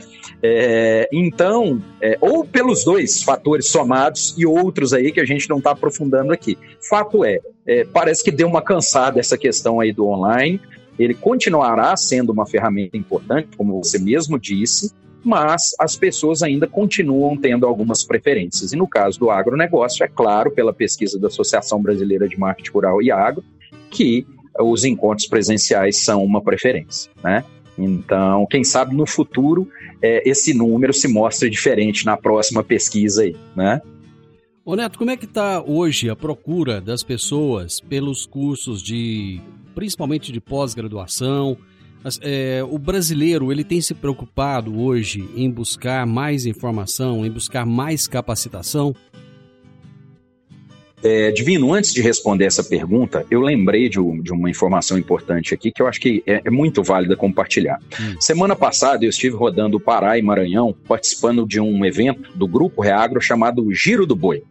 É, 0.43 1.09
então, 1.13 1.83
é, 2.01 2.19
ou 2.21 2.45
pelos 2.45 2.85
dois 2.85 3.23
fatores 3.23 3.69
somados 3.69 4.35
e 4.37 4.45
outros 4.45 4.93
aí 4.93 5.11
que 5.13 5.21
a 5.21 5.25
gente 5.25 5.49
não 5.49 5.59
está 5.59 5.71
aprofundando 5.71 6.33
aqui. 6.33 6.59
Fato 6.89 7.25
é, 7.25 7.41
é, 7.67 7.85
parece 7.85 8.23
que 8.23 8.31
deu 8.31 8.49
uma 8.49 8.61
cansada 8.61 9.21
essa 9.21 9.39
questão 9.39 9.81
aí 9.81 9.93
do 9.93 10.07
online 10.07 10.61
ele 10.99 11.15
continuará 11.15 11.97
sendo 11.97 12.31
uma 12.31 12.47
ferramenta 12.47 12.97
importante, 12.97 13.57
como 13.57 13.83
você 13.83 13.99
mesmo 13.99 14.39
disse, 14.39 14.93
mas 15.25 15.75
as 15.81 15.97
pessoas 15.97 16.43
ainda 16.43 16.67
continuam 16.67 17.37
tendo 17.37 17.67
algumas 17.67 18.05
preferências. 18.05 18.73
E 18.73 18.77
no 18.77 18.87
caso 18.87 19.19
do 19.19 19.31
agronegócio, 19.31 20.05
é 20.05 20.09
claro, 20.09 20.51
pela 20.51 20.73
pesquisa 20.73 21.19
da 21.19 21.29
Associação 21.29 21.83
Brasileira 21.83 22.29
de 22.29 22.39
Marketing 22.39 22.71
Rural 22.71 23.03
e 23.03 23.11
Agro, 23.11 23.43
que 23.91 24.27
os 24.61 24.85
encontros 24.85 25.27
presenciais 25.27 26.05
são 26.05 26.23
uma 26.23 26.43
preferência, 26.43 27.11
né? 27.23 27.45
Então, 27.77 28.47
quem 28.49 28.63
sabe 28.63 28.95
no 28.95 29.05
futuro 29.05 29.69
é, 30.01 30.29
esse 30.29 30.55
número 30.55 30.93
se 30.93 31.09
mostre 31.09 31.51
diferente 31.51 32.07
na 32.07 32.17
próxima 32.17 32.63
pesquisa 32.63 33.23
aí, 33.23 33.35
né? 33.57 33.83
Ô 34.65 34.77
Neto, 34.77 34.99
como 34.99 35.11
é 35.11 35.17
que 35.17 35.25
está 35.25 35.63
hoje 35.63 36.09
a 36.09 36.17
procura 36.17 36.81
das 36.81 37.03
pessoas 37.03 37.81
pelos 37.81 38.25
cursos 38.25 38.81
de 38.81 39.41
principalmente 39.75 40.33
de 40.33 40.41
pós-graduação. 40.41 41.59
É, 42.21 42.63
o 42.69 42.79
brasileiro 42.79 43.51
ele 43.51 43.65
tem 43.65 43.81
se 43.81 43.95
preocupado 43.95 44.79
hoje 44.79 45.29
em 45.35 45.51
buscar 45.51 46.07
mais 46.07 46.45
informação, 46.45 47.25
em 47.25 47.31
buscar 47.31 47.65
mais 47.65 48.07
capacitação? 48.07 48.95
É, 51.03 51.31
Divino, 51.31 51.73
antes 51.75 51.93
de 51.93 52.01
responder 52.01 52.47
essa 52.47 52.65
pergunta, 52.65 53.27
eu 53.31 53.41
lembrei 53.41 53.91
de, 53.91 53.99
de 54.23 54.33
uma 54.33 54.49
informação 54.49 54.97
importante 54.97 55.53
aqui 55.53 55.71
que 55.71 55.83
eu 55.83 55.87
acho 55.87 56.01
que 56.01 56.23
é, 56.27 56.41
é 56.45 56.51
muito 56.51 56.83
válida 56.83 57.15
compartilhar. 57.15 57.79
Hum. 58.01 58.17
Semana 58.19 58.57
passada 58.57 59.05
eu 59.05 59.11
estive 59.11 59.37
rodando 59.37 59.77
o 59.77 59.81
Pará 59.81 60.19
e 60.19 60.23
Maranhão, 60.23 60.75
participando 60.89 61.47
de 61.47 61.61
um 61.61 61.85
evento 61.85 62.31
do 62.35 62.49
Grupo 62.49 62.81
Reagro 62.81 63.21
chamado 63.21 63.71
Giro 63.71 64.07
do 64.07 64.17
Boi 64.17 64.43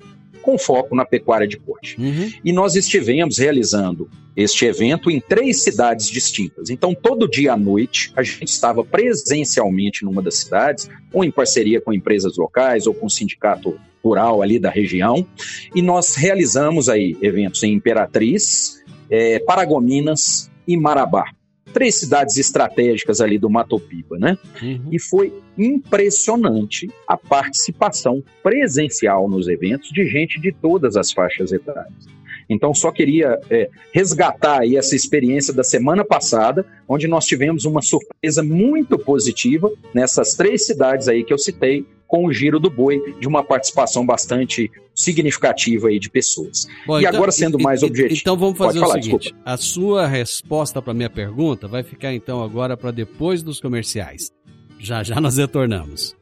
com 0.44 0.58
foco 0.58 0.96
na 0.96 1.06
pecuária 1.06 1.48
de 1.48 1.58
corte. 1.58 2.00
Uhum. 2.00 2.32
E 2.44 2.52
nós 2.52 2.76
estivemos 2.76 3.40
realizando 3.40 4.10
este 4.36 4.66
evento 4.66 5.10
em 5.10 5.20
três 5.20 5.62
cidades 5.62 6.08
distintas. 6.08 6.70
Então, 6.70 6.94
todo 6.94 7.30
dia 7.30 7.54
à 7.54 7.58
noite, 7.58 8.12
a 8.16 8.22
gente 8.22 8.50
estava 8.50 8.84
presencialmente 8.84 10.04
numa 10.04 10.22
das 10.22 10.38
cidades, 10.38 10.90
ou 11.12 11.24
em 11.24 11.32
parceria 11.32 11.80
com 11.80 11.94
empresas 11.94 12.38
locais, 12.38 12.86
ou 12.86 12.94
com 12.94 13.06
o 13.06 13.10
sindicato 13.10 13.80
rural 14.04 14.42
ali 14.42 14.60
da 14.60 14.70
região, 14.70 15.26
e 15.74 15.82
nós 15.82 16.16
realizamos 16.16 16.90
aí 16.90 17.16
eventos 17.22 17.64
em 17.64 17.74
Imperatriz, 17.74 18.84
é, 19.10 19.40
Paragominas 19.40 20.52
e 20.68 20.76
Marabá 20.76 21.26
três 21.74 21.96
cidades 21.96 22.38
estratégicas 22.38 23.20
ali 23.20 23.38
do 23.38 23.50
Mato 23.50 23.80
Piba, 23.80 24.18
né? 24.18 24.38
Uhum. 24.62 24.88
E 24.92 25.00
foi 25.00 25.34
impressionante 25.58 26.90
a 27.08 27.18
participação 27.18 28.24
presencial 28.42 29.28
nos 29.28 29.48
eventos 29.48 29.90
de 29.90 30.08
gente 30.08 30.40
de 30.40 30.52
todas 30.52 30.96
as 30.96 31.12
faixas 31.12 31.52
etárias. 31.52 32.14
Então, 32.50 32.74
só 32.74 32.92
queria 32.92 33.40
é, 33.50 33.70
resgatar 33.92 34.62
aí 34.62 34.78
essa 34.78 34.96
experiência 34.96 35.54
da 35.54 35.64
semana 35.64 36.04
passada, 36.04 36.66
onde 36.88 37.08
nós 37.08 37.26
tivemos 37.26 37.66
uma 37.66 37.82
surpresa 37.82 38.44
muito 38.44 38.98
positiva 39.00 39.72
nessas 39.94 40.34
três 40.34 40.66
cidades 40.66 41.08
aí 41.08 41.24
que 41.24 41.34
eu 41.34 41.38
citei, 41.38 41.86
com 42.14 42.28
o 42.28 42.32
giro 42.32 42.60
do 42.60 42.70
boi, 42.70 43.16
de 43.20 43.28
uma 43.28 43.44
participação 43.44 44.06
bastante 44.06 44.72
significativa 44.94 45.88
aí 45.88 45.98
de 45.98 46.12
pessoas. 46.12 46.68
Bom, 46.86 47.00
e 47.00 47.06
então, 47.06 47.16
agora, 47.16 47.32
sendo 47.32 47.58
mais 47.58 47.82
e, 47.82 47.86
objetivo. 47.86 48.20
Então 48.22 48.38
vamos 48.38 48.56
fazer 48.56 48.82
o 48.82 48.86
seguinte: 48.86 49.20
desculpa. 49.20 49.42
a 49.44 49.58
sua 49.58 50.06
resposta 50.06 50.80
para 50.80 50.92
a 50.92 50.94
minha 50.94 51.10
pergunta 51.10 51.68
vai 51.68 51.82
ficar 51.82 52.14
então 52.14 52.44
agora 52.44 52.78
para 52.78 52.92
depois 52.92 53.42
dos 53.42 53.60
comerciais. 53.60 54.32
Já 54.78 55.02
já 55.02 55.20
nós 55.20 55.38
retornamos. 55.38 56.16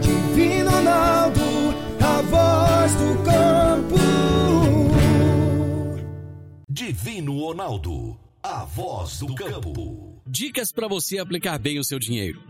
Divino 0.00 0.70
Ronaldo, 0.72 1.40
a 2.00 2.22
voz 2.22 2.94
do 2.96 3.22
campo. 3.22 3.96
Divino 6.68 7.38
Ronaldo, 7.38 8.18
a 8.42 8.64
voz 8.64 9.20
do 9.20 9.32
campo. 9.36 10.20
Dicas 10.26 10.72
para 10.72 10.88
você 10.88 11.18
aplicar 11.18 11.60
bem 11.60 11.78
o 11.78 11.84
seu 11.84 12.00
dinheiro. 12.00 12.49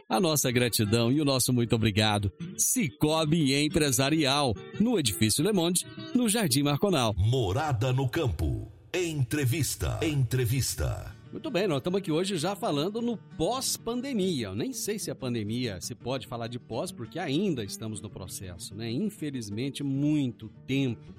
a 0.11 0.19
nossa 0.19 0.51
gratidão 0.51 1.09
e 1.09 1.21
o 1.21 1.25
nosso 1.25 1.53
muito 1.53 1.73
obrigado. 1.73 2.29
Cicobi 2.57 3.55
Empresarial, 3.55 4.53
no 4.77 4.99
Edifício 4.99 5.41
Le 5.41 5.53
Monde, 5.53 5.87
no 6.13 6.27
Jardim 6.27 6.63
Marconal. 6.63 7.15
Morada 7.17 7.93
no 7.93 8.09
Campo. 8.09 8.69
Entrevista. 8.93 9.97
Entrevista. 10.01 11.15
Muito 11.31 11.49
bem, 11.49 11.65
nós 11.65 11.77
estamos 11.77 11.99
aqui 11.99 12.11
hoje 12.11 12.35
já 12.35 12.57
falando 12.57 13.01
no 13.01 13.15
pós-pandemia. 13.15 14.47
Eu 14.47 14.55
nem 14.55 14.73
sei 14.73 14.99
se 14.99 15.09
a 15.09 15.15
pandemia 15.15 15.79
se 15.79 15.95
pode 15.95 16.27
falar 16.27 16.47
de 16.47 16.59
pós, 16.59 16.91
porque 16.91 17.17
ainda 17.17 17.63
estamos 17.63 18.01
no 18.01 18.09
processo, 18.09 18.75
né? 18.75 18.91
Infelizmente, 18.91 19.81
muito 19.81 20.49
tempo 20.67 21.15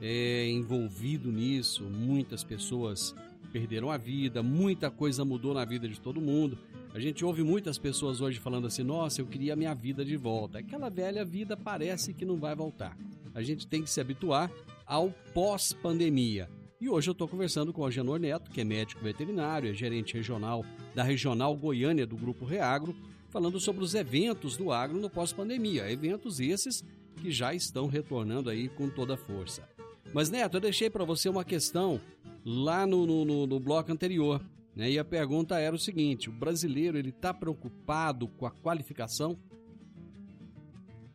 é 0.00 0.48
envolvido 0.48 1.30
nisso, 1.30 1.84
muitas 1.84 2.42
pessoas 2.42 3.14
perderam 3.52 3.90
a 3.90 3.98
vida, 3.98 4.42
muita 4.42 4.90
coisa 4.90 5.26
mudou 5.26 5.52
na 5.52 5.66
vida 5.66 5.86
de 5.86 6.00
todo 6.00 6.22
mundo. 6.22 6.58
A 6.94 7.00
gente 7.00 7.24
ouve 7.24 7.42
muitas 7.42 7.76
pessoas 7.76 8.20
hoje 8.20 8.38
falando 8.38 8.68
assim: 8.68 8.84
nossa, 8.84 9.20
eu 9.20 9.26
queria 9.26 9.54
a 9.54 9.56
minha 9.56 9.74
vida 9.74 10.04
de 10.04 10.16
volta. 10.16 10.60
Aquela 10.60 10.88
velha 10.88 11.24
vida 11.24 11.56
parece 11.56 12.14
que 12.14 12.24
não 12.24 12.36
vai 12.36 12.54
voltar. 12.54 12.96
A 13.34 13.42
gente 13.42 13.66
tem 13.66 13.82
que 13.82 13.90
se 13.90 14.00
habituar 14.00 14.48
ao 14.86 15.10
pós-pandemia. 15.34 16.48
E 16.80 16.88
hoje 16.88 17.10
eu 17.10 17.12
estou 17.12 17.26
conversando 17.26 17.72
com 17.72 17.82
o 17.82 17.86
Agenor 17.86 18.20
Neto, 18.20 18.48
que 18.48 18.60
é 18.60 18.64
médico 18.64 19.02
veterinário, 19.02 19.68
é 19.68 19.74
gerente 19.74 20.14
regional 20.14 20.64
da 20.94 21.02
Regional 21.02 21.56
Goiânia 21.56 22.06
do 22.06 22.16
Grupo 22.16 22.44
Reagro, 22.44 22.94
falando 23.28 23.58
sobre 23.58 23.82
os 23.82 23.96
eventos 23.96 24.56
do 24.56 24.70
agro 24.70 24.96
no 25.00 25.10
pós-pandemia. 25.10 25.90
Eventos 25.90 26.38
esses 26.38 26.84
que 27.16 27.32
já 27.32 27.52
estão 27.52 27.88
retornando 27.88 28.50
aí 28.50 28.68
com 28.68 28.88
toda 28.88 29.14
a 29.14 29.16
força. 29.16 29.68
Mas, 30.12 30.30
Neto, 30.30 30.58
eu 30.58 30.60
deixei 30.60 30.88
para 30.88 31.04
você 31.04 31.28
uma 31.28 31.44
questão 31.44 32.00
lá 32.44 32.86
no, 32.86 33.04
no, 33.04 33.46
no 33.48 33.58
bloco 33.58 33.90
anterior. 33.90 34.40
Né? 34.74 34.90
E 34.90 34.98
a 34.98 35.04
pergunta 35.04 35.58
era 35.58 35.74
o 35.74 35.78
seguinte: 35.78 36.28
o 36.28 36.32
brasileiro 36.32 36.98
ele 36.98 37.10
está 37.10 37.32
preocupado 37.32 38.28
com 38.28 38.46
a 38.46 38.50
qualificação? 38.50 39.38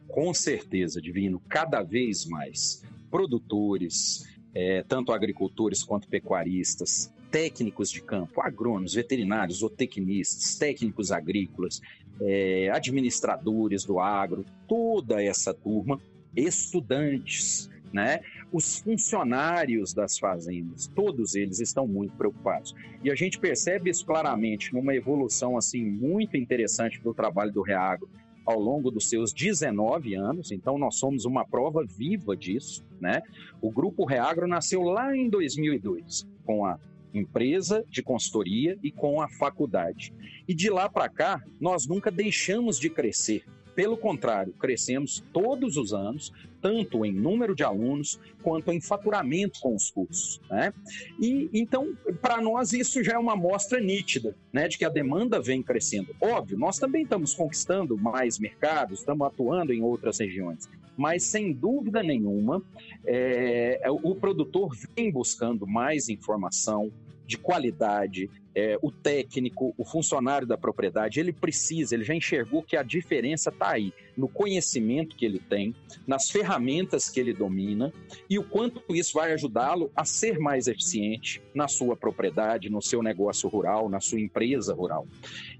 Com 0.08 0.34
certeza, 0.34 1.02
Divino, 1.02 1.40
cada 1.48 1.84
vez 1.84 2.26
mais 2.26 2.84
produtores, 3.12 4.26
é, 4.54 4.84
tanto 4.84 5.12
agricultores 5.12 5.84
quanto 5.84 6.08
pecuaristas, 6.08 7.14
técnicos 7.30 7.92
de 7.92 8.02
campo, 8.02 8.42
agrônomos, 8.42 8.96
veterinários, 8.96 9.60
zootecnistas, 9.60 10.58
técnicos 10.58 11.12
agrícolas, 11.12 11.80
é, 12.22 12.70
administradores 12.72 13.84
do 13.84 14.00
agro, 14.00 14.44
toda 14.68 15.24
essa 15.24 15.54
turma, 15.54 16.02
estudantes, 16.36 17.70
né? 17.94 18.22
Os 18.52 18.80
funcionários 18.80 19.94
das 19.94 20.18
fazendas, 20.18 20.88
todos 20.88 21.36
eles 21.36 21.60
estão 21.60 21.88
muito 21.88 22.16
preocupados. 22.16 22.74
E 23.04 23.12
a 23.12 23.16
gente 23.16 23.40
percebe 23.40 23.90
isso 23.90 24.06
claramente 24.06 24.74
numa 24.74 24.96
evolução 24.96 25.56
assim 25.56 25.86
muito 25.86 26.36
interessante 26.36 27.00
do 27.02 27.14
trabalho 27.14 27.52
do 27.52 27.62
Reagro 27.62 28.10
ao 28.46 28.60
longo 28.60 28.90
dos 28.90 29.08
seus 29.08 29.32
19 29.32 30.16
anos, 30.16 30.52
então 30.52 30.80
nós 30.80 30.96
somos 30.96 31.24
uma 31.24 31.46
prova 31.46 31.86
viva 31.86 32.36
disso, 32.36 32.84
né? 33.00 33.22
O 33.62 33.70
Grupo 33.70 34.06
Reagro 34.06 34.48
nasceu 34.48 34.82
lá 34.82 35.16
em 35.16 35.30
2002, 35.30 36.28
com 36.44 36.66
a 36.66 36.80
empresa 37.14 37.86
de 37.88 38.02
consultoria 38.02 38.76
e 38.84 38.92
com 38.92 39.22
a 39.22 39.30
faculdade. 39.30 40.14
E 40.48 40.56
de 40.56 40.70
lá 40.70 40.90
para 40.90 41.08
cá, 41.08 41.44
nós 41.60 41.88
nunca 41.88 42.10
deixamos 42.10 42.80
de 42.80 42.90
crescer. 42.90 43.44
Pelo 43.80 43.96
contrário, 43.96 44.52
crescemos 44.60 45.24
todos 45.32 45.78
os 45.78 45.94
anos, 45.94 46.34
tanto 46.62 47.06
em 47.06 47.14
número 47.14 47.56
de 47.56 47.64
alunos 47.64 48.20
quanto 48.44 48.74
em 48.74 48.82
faturamento 48.82 49.62
com 49.62 49.74
os 49.74 49.90
cursos. 49.90 50.42
Né? 50.50 50.74
E 51.18 51.50
então, 51.54 51.96
para 52.22 52.42
nós, 52.42 52.74
isso 52.74 53.02
já 53.02 53.14
é 53.14 53.18
uma 53.18 53.32
amostra 53.32 53.80
nítida 53.80 54.36
né, 54.52 54.68
de 54.68 54.78
que 54.78 54.84
a 54.84 54.90
demanda 54.90 55.42
vem 55.42 55.64
crescendo. 55.64 56.14
Óbvio, 56.20 56.58
nós 56.58 56.78
também 56.78 57.04
estamos 57.04 57.34
conquistando 57.34 57.98
mais 57.98 58.38
mercados, 58.38 59.00
estamos 59.00 59.26
atuando 59.26 59.72
em 59.72 59.82
outras 59.82 60.20
regiões, 60.20 60.68
mas 60.98 61.24
sem 61.24 61.54
dúvida 61.54 62.04
nenhuma, 62.04 62.62
é, 63.06 63.82
o 64.04 64.14
produtor 64.14 64.76
vem 64.94 65.10
buscando 65.10 65.66
mais 65.66 66.10
informação 66.10 66.92
de 67.26 67.38
qualidade, 67.38 68.30
é, 68.56 68.78
o 68.82 68.92
técnico, 68.92 69.74
o 69.78 69.86
funcionário 69.86 70.48
da 70.48 70.58
propriedade, 70.58 71.20
ele 71.20 71.32
precisa, 71.32 71.96
ele 71.96 72.04
já 72.04 72.16
enxergou 72.16 72.64
que 72.64 72.76
a 72.76 72.84
diferença 72.84 73.50
está 73.50 73.72
aí, 73.72 73.94
no 74.18 74.28
conhecimento 74.28 75.16
que 75.16 75.26
ele 75.26 75.40
tem, 75.40 75.74
nas 76.06 76.30
ferramentas 76.30 77.10
que 77.10 77.20
ele 77.20 77.34
domina 77.34 77.94
e 78.30 78.38
o 78.38 78.44
quanto 78.44 78.84
isso 78.94 79.14
vai 79.14 79.32
ajudá-lo 79.34 79.92
a 79.96 80.04
ser 80.04 80.40
mais 80.40 80.68
eficiente 80.68 81.42
na 81.54 81.68
sua 81.68 81.96
propriedade, 81.96 82.70
no 82.70 82.82
seu 82.82 83.02
negócio 83.02 83.48
rural, 83.48 83.88
na 83.88 84.00
sua 84.00 84.20
empresa 84.20 84.74
rural. 84.74 85.08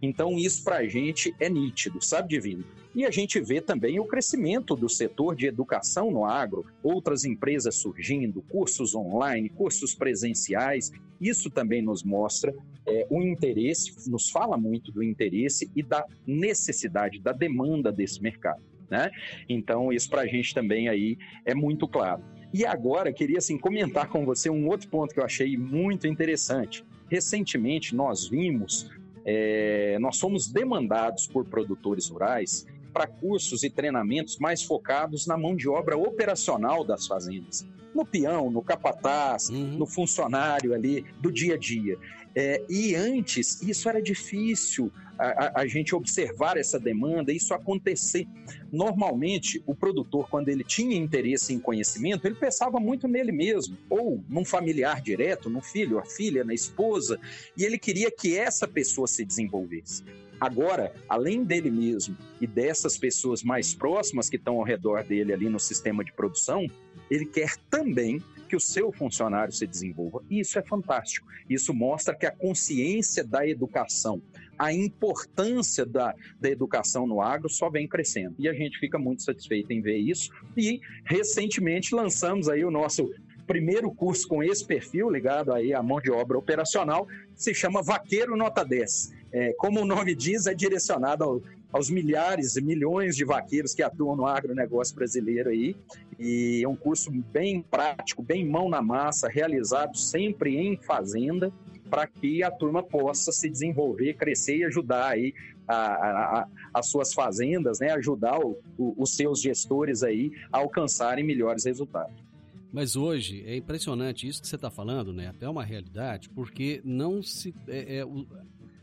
Então, 0.02 0.38
isso 0.38 0.64
para 0.64 0.78
a 0.78 0.88
gente 0.88 1.34
é 1.40 1.50
nítido, 1.50 2.04
sabe, 2.04 2.30
Divino? 2.30 2.66
E 2.94 3.06
a 3.06 3.12
gente 3.12 3.40
vê 3.40 3.62
também 3.62 4.00
o 4.00 4.06
crescimento 4.06 4.76
do 4.76 4.90
setor 4.90 5.36
de 5.36 5.46
educação 5.46 6.10
no 6.12 6.26
agro, 6.26 6.66
outras 6.82 7.24
empresas 7.24 7.76
surgindo, 7.76 8.42
cursos 8.50 8.96
online, 8.96 9.48
cursos 9.48 9.94
presenciais. 9.94 10.92
Isso 11.22 11.50
também 11.50 11.82
nos 11.82 12.04
mostra 12.04 12.54
é, 12.90 13.08
o 13.10 13.22
interesse, 13.22 14.10
nos 14.10 14.30
fala 14.30 14.58
muito 14.58 14.92
do 14.92 15.04
interesse 15.04 15.70
e 15.76 15.84
da 15.84 16.06
necessidade, 16.26 17.20
da 17.20 17.32
demanda 17.32 17.92
desse 17.92 18.22
mercado. 18.22 18.62
Né? 18.90 19.12
Então, 19.48 19.94
isso 19.94 20.10
para 20.10 20.22
a 20.22 20.28
gente 20.28 20.54
também 20.54 20.90
aí 20.90 21.18
é 21.46 21.54
muito 21.54 21.88
claro. 21.88 22.24
E 22.52 22.66
agora, 22.66 23.14
queria 23.14 23.38
assim, 23.38 23.58
comentar 23.58 24.10
com 24.10 24.26
você 24.26 24.50
um 24.50 24.68
outro 24.68 24.90
ponto 24.90 25.14
que 25.14 25.20
eu 25.20 25.26
achei 25.26 25.56
muito 25.56 26.08
interessante. 26.08 26.84
Recentemente, 27.08 27.96
nós 27.96 28.28
vimos, 28.28 28.90
é, 29.24 29.98
nós 30.00 30.18
somos 30.18 30.52
demandados 30.52 31.28
por 31.28 31.46
produtores 31.46 32.10
rurais 32.10 32.66
para 32.92 33.06
cursos 33.06 33.64
e 33.64 33.70
treinamentos 33.70 34.40
mais 34.40 34.64
focados 34.64 35.28
na 35.28 35.38
mão 35.38 35.56
de 35.56 35.70
obra 35.70 35.96
operacional 35.96 36.84
das 36.84 37.06
fazendas 37.06 37.68
no 37.94 38.06
peão, 38.06 38.50
no 38.50 38.62
capataz, 38.62 39.50
uhum. 39.50 39.78
no 39.78 39.86
funcionário 39.86 40.74
ali 40.74 41.06
do 41.20 41.32
dia 41.32 41.56
a 41.56 41.58
dia. 41.58 41.98
É, 42.36 42.64
e 42.70 42.96
antes, 42.96 43.62
isso 43.62 43.90
era 43.90 44.02
difícil 44.02 44.92
a, 45.18 45.28
a, 45.28 45.62
a, 45.62 45.68
gente 45.68 45.94
observar 45.96 46.58
essa 46.58 46.80
demanda, 46.80 47.34
isso 47.34 47.54
acontecer. 47.54 48.28
Normalmente, 48.72 49.62
o 49.66 49.76
produtor, 49.76 50.30
quando 50.30 50.48
ele 50.48 50.64
tinha 50.64 50.96
interesse 50.96 51.54
em 51.54 51.60
conhecimento, 51.60 52.26
ele 52.26 52.36
pensava 52.36 52.80
muito 52.80 53.08
nele 53.08 53.32
mesmo, 53.32 53.78
ou 53.90 54.24
num 54.30 54.46
familiar 54.46 55.02
direto, 55.02 55.50
no 55.50 55.60
filho, 55.60 56.00
a 56.00 56.06
filha, 56.06 56.44
na 56.44 56.54
esposa, 56.54 57.20
e 57.58 57.66
ele 57.66 57.78
queria 57.78 58.10
que 58.12 58.38
essa 58.38 58.68
pessoa 58.68 59.08
se 59.08 59.26
desenvolvesse. 59.26 60.04
Agora, 60.40 60.94
além 61.10 61.44
dele 61.44 61.70
mesmo 61.70 62.16
e 62.40 62.48
dessas 62.48 62.98
pessoas 62.98 63.44
mais 63.44 63.76
próximas 63.76 64.30
que 64.30 64.38
estão 64.38 64.56
ao 64.56 64.64
redor 64.64 65.04
dele 65.04 65.34
ali 65.34 65.50
no 65.50 65.60
sistema 65.60 66.02
de 66.02 66.14
produção, 66.14 66.66
ele 67.10 67.26
quer 67.26 67.56
também 67.70 68.22
que 68.50 68.56
o 68.56 68.60
seu 68.60 68.92
funcionário 68.92 69.54
se 69.54 69.68
desenvolva. 69.68 70.24
E 70.30 70.40
isso 70.40 70.58
é 70.58 70.62
fantástico. 70.64 71.28
Isso 71.48 71.74
mostra 71.74 72.16
que 72.16 72.26
a 72.26 72.32
consciência 72.32 73.24
da 73.24 73.48
educação, 73.48 74.22
a 74.58 74.74
importância 74.74 75.86
da, 75.86 76.16
da 76.42 76.50
educação 76.50 77.06
no 77.06 77.22
agro 77.22 77.48
só 77.48 77.70
vem 77.70 77.88
crescendo. 77.88 78.36
E 78.40 78.50
a 78.50 78.54
gente 78.54 78.80
fica 78.80 78.98
muito 78.98 79.22
satisfeito 79.22 79.72
em 79.72 79.82
ver 79.82 79.98
isso. 79.98 80.32
E 80.58 80.82
recentemente 81.06 81.94
lançamos 81.94 82.50
aí 82.50 82.66
o 82.66 82.72
nosso 82.72 83.14
primeiro 83.50 83.92
curso 83.92 84.28
com 84.28 84.44
esse 84.44 84.64
perfil 84.64 85.10
ligado 85.10 85.52
aí 85.52 85.74
à 85.74 85.82
mão 85.82 86.00
de 86.00 86.12
obra 86.12 86.38
operacional, 86.38 87.08
se 87.36 87.52
chama 87.52 87.82
Vaqueiro 87.82 88.38
Nota 88.38 88.64
10. 88.64 89.12
É, 89.32 89.54
como 89.54 89.82
o 89.82 89.86
nome 89.86 90.14
diz, 90.14 90.46
é 90.46 90.54
direcionado 90.54 91.24
ao, 91.24 91.42
aos 91.72 91.90
milhares 91.90 92.56
e 92.56 92.62
milhões 92.62 93.16
de 93.16 93.24
vaqueiros 93.24 93.74
que 93.74 93.84
atuam 93.84 94.16
no 94.16 94.26
agronegócio 94.26 94.96
brasileiro 94.96 95.50
aí. 95.50 95.76
E 96.18 96.62
é 96.64 96.68
um 96.68 96.76
curso 96.76 97.12
bem 97.12 97.62
prático, 97.62 98.22
bem 98.22 98.46
mão 98.46 98.70
na 98.70 98.82
massa, 98.82 99.28
realizado 99.28 99.98
sempre 99.98 100.58
em 100.58 100.78
fazenda, 100.78 101.52
para 101.90 102.06
que 102.08 102.44
a 102.44 102.52
turma 102.52 102.84
possa 102.84 103.32
se 103.32 103.50
desenvolver, 103.50 104.16
crescer 104.16 104.58
e 104.58 104.64
ajudar 104.66 105.10
aí 105.10 105.34
a, 105.68 105.76
a, 105.76 106.48
as 106.74 106.88
suas 106.88 107.14
fazendas, 107.14 107.80
né, 107.80 107.92
ajudar 107.92 108.40
o, 108.40 108.60
o, 108.78 108.96
os 108.98 109.16
seus 109.16 109.42
gestores 109.42 110.04
aí 110.04 110.32
a 110.52 110.58
alcançarem 110.58 111.24
melhores 111.24 111.66
resultados. 111.66 112.30
Mas 112.72 112.96
hoje 112.96 113.44
é 113.46 113.56
impressionante 113.56 114.28
isso 114.28 114.42
que 114.42 114.48
você 114.48 114.56
está 114.56 114.70
falando, 114.70 115.12
né? 115.12 115.28
Até 115.28 115.50
uma 115.50 115.64
realidade, 115.64 116.30
porque 116.30 116.82
não 116.86 117.22
se 117.24 117.54
é, 117.68 117.98
é, 117.98 118.06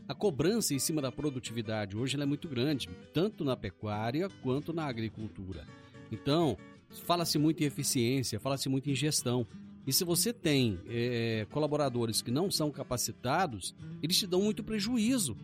a 0.07 0.13
cobrança 0.13 0.73
em 0.73 0.79
cima 0.79 1.01
da 1.01 1.11
produtividade 1.11 1.97
hoje 1.97 2.19
é 2.19 2.25
muito 2.25 2.47
grande, 2.47 2.89
tanto 3.13 3.43
na 3.43 3.55
pecuária 3.55 4.29
quanto 4.41 4.73
na 4.73 4.85
agricultura. 4.85 5.67
Então, 6.11 6.57
fala-se 7.05 7.37
muito 7.37 7.61
em 7.63 7.65
eficiência, 7.65 8.39
fala-se 8.39 8.69
muito 8.69 8.89
em 8.89 8.95
gestão. 8.95 9.45
E 9.85 9.93
se 9.93 10.03
você 10.03 10.33
tem 10.33 10.79
é, 10.87 11.45
colaboradores 11.51 12.21
que 12.21 12.31
não 12.31 12.51
são 12.51 12.71
capacitados, 12.71 13.75
eles 14.01 14.17
te 14.17 14.27
dão 14.27 14.41
muito 14.41 14.63
prejuízo. 14.63 15.37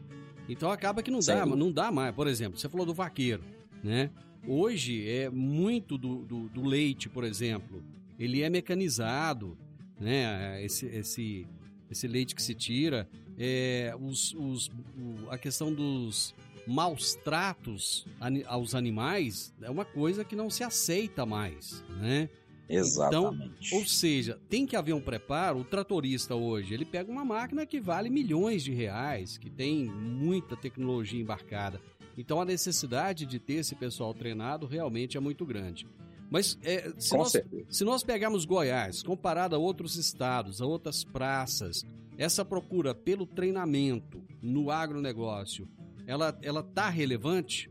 Então 0.47 0.69
acaba 0.69 1.01
que 1.01 1.09
não 1.09 1.19
dá, 1.19 1.45
não 1.45 1.71
dá 1.71 1.91
mais. 1.91 2.13
Por 2.13 2.27
exemplo, 2.27 2.59
você 2.59 2.67
falou 2.67 2.85
do 2.85 2.93
vaqueiro, 2.93 3.43
né? 3.81 4.09
Hoje 4.45 5.07
é 5.09 5.29
muito 5.29 5.97
do, 5.97 6.25
do, 6.25 6.49
do 6.49 6.61
leite, 6.65 7.07
por 7.07 7.23
exemplo 7.23 7.81
ele 8.23 8.41
é 8.41 8.49
mecanizado, 8.49 9.57
né? 9.99 10.63
Esse, 10.63 10.85
esse, 10.87 11.47
esse 11.89 12.07
leite 12.07 12.35
que 12.35 12.41
se 12.41 12.53
tira, 12.53 13.07
é, 13.37 13.95
os, 13.99 14.33
os, 14.33 14.67
o, 14.67 15.29
a 15.29 15.37
questão 15.37 15.73
dos 15.73 16.33
maus 16.65 17.15
tratos 17.15 18.05
aos 18.47 18.73
animais 18.73 19.53
é 19.61 19.69
uma 19.69 19.85
coisa 19.85 20.23
que 20.23 20.35
não 20.35 20.49
se 20.49 20.63
aceita 20.63 21.25
mais, 21.25 21.83
né? 21.99 22.29
Exatamente. 22.69 23.67
Então, 23.67 23.79
ou 23.79 23.85
seja, 23.85 24.39
tem 24.49 24.65
que 24.65 24.75
haver 24.75 24.93
um 24.93 25.01
preparo. 25.01 25.59
O 25.59 25.63
tratorista 25.63 26.33
hoje, 26.33 26.73
ele 26.73 26.85
pega 26.85 27.11
uma 27.11 27.25
máquina 27.25 27.65
que 27.65 27.79
vale 27.79 28.09
milhões 28.09 28.63
de 28.63 28.71
reais, 28.71 29.37
que 29.37 29.49
tem 29.49 29.85
muita 29.85 30.55
tecnologia 30.55 31.21
embarcada. 31.21 31.81
Então, 32.17 32.39
a 32.39 32.45
necessidade 32.45 33.25
de 33.25 33.39
ter 33.39 33.55
esse 33.55 33.75
pessoal 33.75 34.13
treinado 34.13 34.65
realmente 34.65 35.17
é 35.17 35.19
muito 35.19 35.45
grande. 35.45 35.87
Mas 36.29 36.57
é, 36.63 36.91
se, 36.97 37.15
nós, 37.15 37.33
se 37.69 37.83
nós 37.83 38.03
pegarmos 38.03 38.45
Goiás, 38.45 39.03
comparado 39.03 39.55
a 39.55 39.59
outros 39.59 39.97
estados, 39.97 40.61
a 40.61 40.65
outras 40.65 41.03
praças, 41.03 41.85
essa 42.17 42.43
procura 42.45 42.93
pelo 42.93 43.25
treinamento 43.25 44.23
no 44.41 44.69
agronegócio, 44.69 45.67
ela 46.05 46.37
ela 46.41 46.63
tá 46.63 46.89
relevante? 46.89 47.69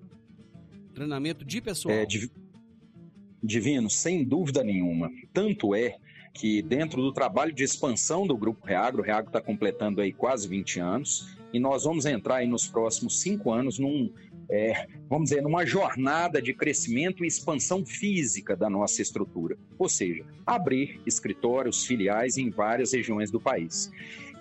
Treinamento 0.94 1.44
de 1.44 1.61
pessoal? 1.61 1.94
É, 1.94 2.05
div... 2.05 2.31
Divino, 3.42 3.90
sem 3.90 4.24
dúvida 4.24 4.62
nenhuma. 4.62 5.11
Tanto 5.33 5.74
é 5.74 5.96
que 6.33 6.62
dentro 6.62 7.02
do 7.02 7.12
trabalho 7.12 7.52
de 7.52 7.64
expansão 7.64 8.26
do 8.26 8.37
Grupo 8.37 8.66
Reagro, 8.66 9.02
o 9.02 9.05
Reagro 9.05 9.28
está 9.28 9.40
completando 9.40 10.00
aí 10.00 10.12
quase 10.12 10.48
20 10.48 10.81
anos, 10.81 11.37
e 11.52 11.58
nós 11.58 11.85
vamos 11.85 12.06
entrar 12.06 12.37
aí 12.37 12.46
nos 12.46 12.67
próximos 12.67 13.21
cinco 13.21 13.52
anos 13.52 13.79
num, 13.79 14.10
é, 14.53 14.87
vamos 15.09 15.31
dizer, 15.31 15.40
numa 15.40 15.65
jornada 15.65 16.42
de 16.42 16.53
crescimento 16.53 17.25
e 17.25 17.27
expansão 17.27 17.87
física 17.87 18.55
da 18.55 18.69
nossa 18.69 19.00
estrutura, 19.00 19.57
ou 19.79 19.88
seja, 19.88 20.27
abrir 20.46 21.00
escritórios, 21.07 21.87
filiais 21.87 22.37
em 22.37 22.50
várias 22.50 22.92
regiões 22.92 23.31
do 23.31 23.40
país. 23.40 23.90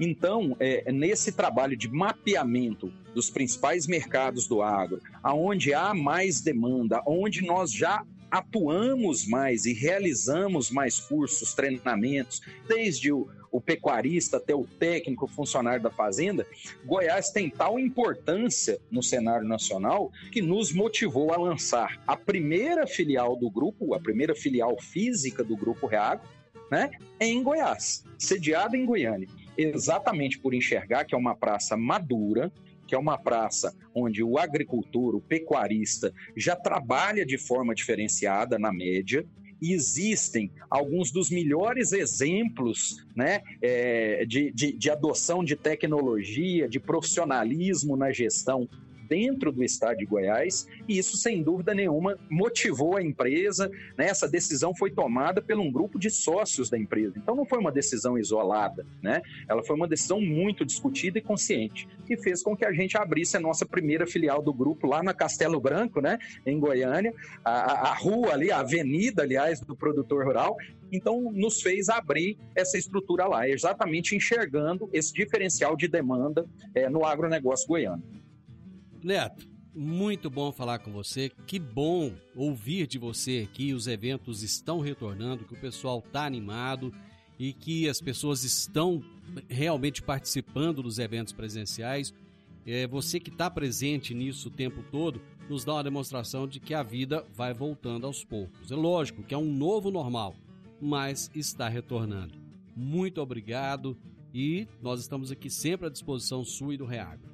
Então, 0.02 0.58
é, 0.60 0.92
nesse 0.92 1.32
trabalho 1.32 1.78
de 1.78 1.90
mapeamento 1.90 2.92
dos 3.16 3.30
principais 3.30 3.88
mercados 3.88 4.48
do 4.48 4.62
agro, 4.62 5.00
aonde 5.24 5.74
há 5.74 5.94
mais 5.94 6.42
demanda, 6.42 7.02
onde 7.08 7.42
nós 7.42 7.72
já 7.72 8.06
atuamos 8.30 9.26
mais 9.26 9.66
e 9.66 9.74
realizamos 9.74 10.72
mais 10.72 11.00
cursos, 11.00 11.54
treinamentos, 11.54 12.42
desde 12.68 13.14
o 13.14 13.30
o 13.52 13.60
pecuarista 13.60 14.38
até 14.38 14.56
o 14.56 14.66
técnico, 14.66 15.26
o 15.26 15.28
funcionário 15.28 15.84
da 15.84 15.92
fazenda, 15.92 16.48
Goiás 16.86 17.30
tem 17.30 17.50
tal 17.50 17.78
importância 17.78 18.80
no 18.90 19.04
cenário 19.04 19.48
nacional 19.48 20.12
que 20.32 20.42
nos 20.42 20.72
motivou 20.72 21.34
a 21.34 21.38
lançar 21.38 22.02
a 22.08 22.16
primeira 22.16 22.88
filial 22.88 23.36
do 23.36 23.50
grupo, 23.50 23.94
a 23.94 24.00
primeira 24.00 24.34
filial 24.34 24.80
física 24.80 25.44
do 25.44 25.58
Grupo 25.58 25.86
Reago, 25.86 26.24
né, 26.72 26.90
em 27.20 27.44
Goiás, 27.44 28.06
sediada 28.18 28.78
em 28.78 28.86
Goiânia. 28.86 29.28
Exatamente 29.58 30.40
por 30.40 30.54
enxergar 30.54 31.04
que 31.04 31.14
é 31.14 31.18
uma 31.18 31.36
praça 31.36 31.76
madura, 31.76 32.52
que 32.88 32.96
é 32.96 32.98
uma 32.98 33.18
praça 33.18 33.76
onde 33.94 34.24
o 34.24 34.38
agricultor, 34.38 35.16
o 35.16 35.22
pecuarista, 35.22 36.14
já 36.36 36.56
trabalha 36.56 37.26
de 37.26 37.38
forma 37.38 37.76
diferenciada 37.76 38.58
na 38.58 38.72
média, 38.72 39.26
e 39.62 39.74
existem 39.74 40.52
alguns 40.70 41.12
dos 41.12 41.30
melhores 41.30 41.92
exemplos 41.94 43.06
né, 43.16 43.42
é, 43.62 44.26
de, 44.26 44.52
de, 44.52 44.74
de 44.74 44.90
adoção 44.90 45.44
de 45.44 45.56
tecnologia, 45.56 46.68
de 46.68 46.80
profissionalismo 46.80 47.96
na 47.96 48.12
gestão 48.12 48.68
dentro 49.12 49.52
do 49.52 49.62
estado 49.62 49.98
de 49.98 50.06
Goiás, 50.06 50.66
e 50.88 50.98
isso, 50.98 51.18
sem 51.18 51.44
dúvida 51.44 51.74
nenhuma, 51.74 52.18
motivou 52.30 52.96
a 52.96 53.04
empresa. 53.04 53.70
Né? 53.98 54.06
Essa 54.06 54.26
decisão 54.26 54.74
foi 54.74 54.90
tomada 54.90 55.42
por 55.42 55.58
um 55.58 55.70
grupo 55.70 56.00
de 56.00 56.10
sócios 56.10 56.70
da 56.70 56.78
empresa. 56.78 57.16
Então, 57.18 57.36
não 57.36 57.44
foi 57.44 57.60
uma 57.60 57.74
decisão 57.74 58.18
isolada, 58.18 58.86
né? 59.04 59.22
ela 59.50 59.62
foi 59.66 59.76
uma 59.76 59.86
decisão 59.86 60.22
muito 60.22 60.64
discutida 60.64 61.18
e 61.18 61.22
consciente, 61.22 61.90
que 62.08 62.16
fez 62.16 62.42
com 62.42 62.56
que 62.56 62.64
a 62.64 62.72
gente 62.72 62.98
abrisse 62.98 63.36
a 63.36 63.40
nossa 63.42 63.66
primeira 63.66 64.08
filial 64.08 64.42
do 64.42 64.54
grupo 64.54 64.88
lá 64.88 65.04
na 65.04 65.14
Castelo 65.14 65.60
Branco, 65.60 66.00
né? 66.00 66.18
em 66.46 66.58
Goiânia, 66.58 67.14
a, 67.44 67.90
a 67.90 67.94
rua 67.94 68.32
ali, 68.32 68.50
a 68.50 68.60
avenida, 68.60 69.24
aliás, 69.24 69.60
do 69.60 69.76
produtor 69.76 70.26
rural, 70.26 70.56
então 70.90 71.22
nos 71.34 71.62
fez 71.62 71.90
abrir 71.90 72.38
essa 72.56 72.78
estrutura 72.78 73.26
lá, 73.26 73.48
exatamente 73.48 74.16
enxergando 74.16 74.90
esse 74.94 75.12
diferencial 75.12 75.76
de 75.76 75.90
demanda 75.90 76.46
é, 76.74 76.88
no 76.90 77.04
agronegócio 77.06 77.68
goiano. 77.68 78.21
Neto, 79.04 79.48
muito 79.74 80.30
bom 80.30 80.52
falar 80.52 80.80
com 80.80 80.92
você. 80.92 81.32
Que 81.48 81.58
bom 81.58 82.14
ouvir 82.36 82.86
de 82.86 83.00
você 83.00 83.48
que 83.52 83.74
os 83.74 83.88
eventos 83.88 84.44
estão 84.44 84.80
retornando, 84.80 85.46
que 85.46 85.54
o 85.54 85.60
pessoal 85.60 86.04
está 86.06 86.26
animado 86.26 86.94
e 87.40 87.52
que 87.52 87.90
as 87.90 88.00
pessoas 88.00 88.44
estão 88.44 89.04
realmente 89.50 90.02
participando 90.04 90.84
dos 90.84 91.00
eventos 91.00 91.34
presenciais. 91.34 92.14
É, 92.66 92.86
você 92.86 93.20
que 93.20 93.32
está 93.32 93.50
presente 93.50 94.14
nisso 94.14 94.50
o 94.50 94.52
tempo 94.52 94.84
todo 94.92 95.20
nos 95.50 95.66
dá 95.66 95.74
uma 95.74 95.84
demonstração 95.84 96.48
de 96.48 96.60
que 96.60 96.76
a 96.76 96.84
vida 96.84 97.26
vai 97.34 97.56
voltando 97.56 98.06
aos 98.06 98.24
poucos. 98.24 98.72
É 98.72 98.76
lógico 98.76 99.24
que 99.24 99.34
é 99.34 99.38
um 99.38 99.52
novo 99.52 99.90
normal, 99.90 100.36
mas 100.80 101.32
está 101.34 101.68
retornando. 101.68 102.36
Muito 102.76 103.20
obrigado 103.20 103.98
e 104.32 104.68
nós 104.80 105.02
estamos 105.02 105.32
aqui 105.32 105.50
sempre 105.50 105.88
à 105.88 105.90
disposição 105.90 106.44
sua 106.44 106.76
e 106.76 106.78
do 106.78 106.86
Reagro. 106.86 107.31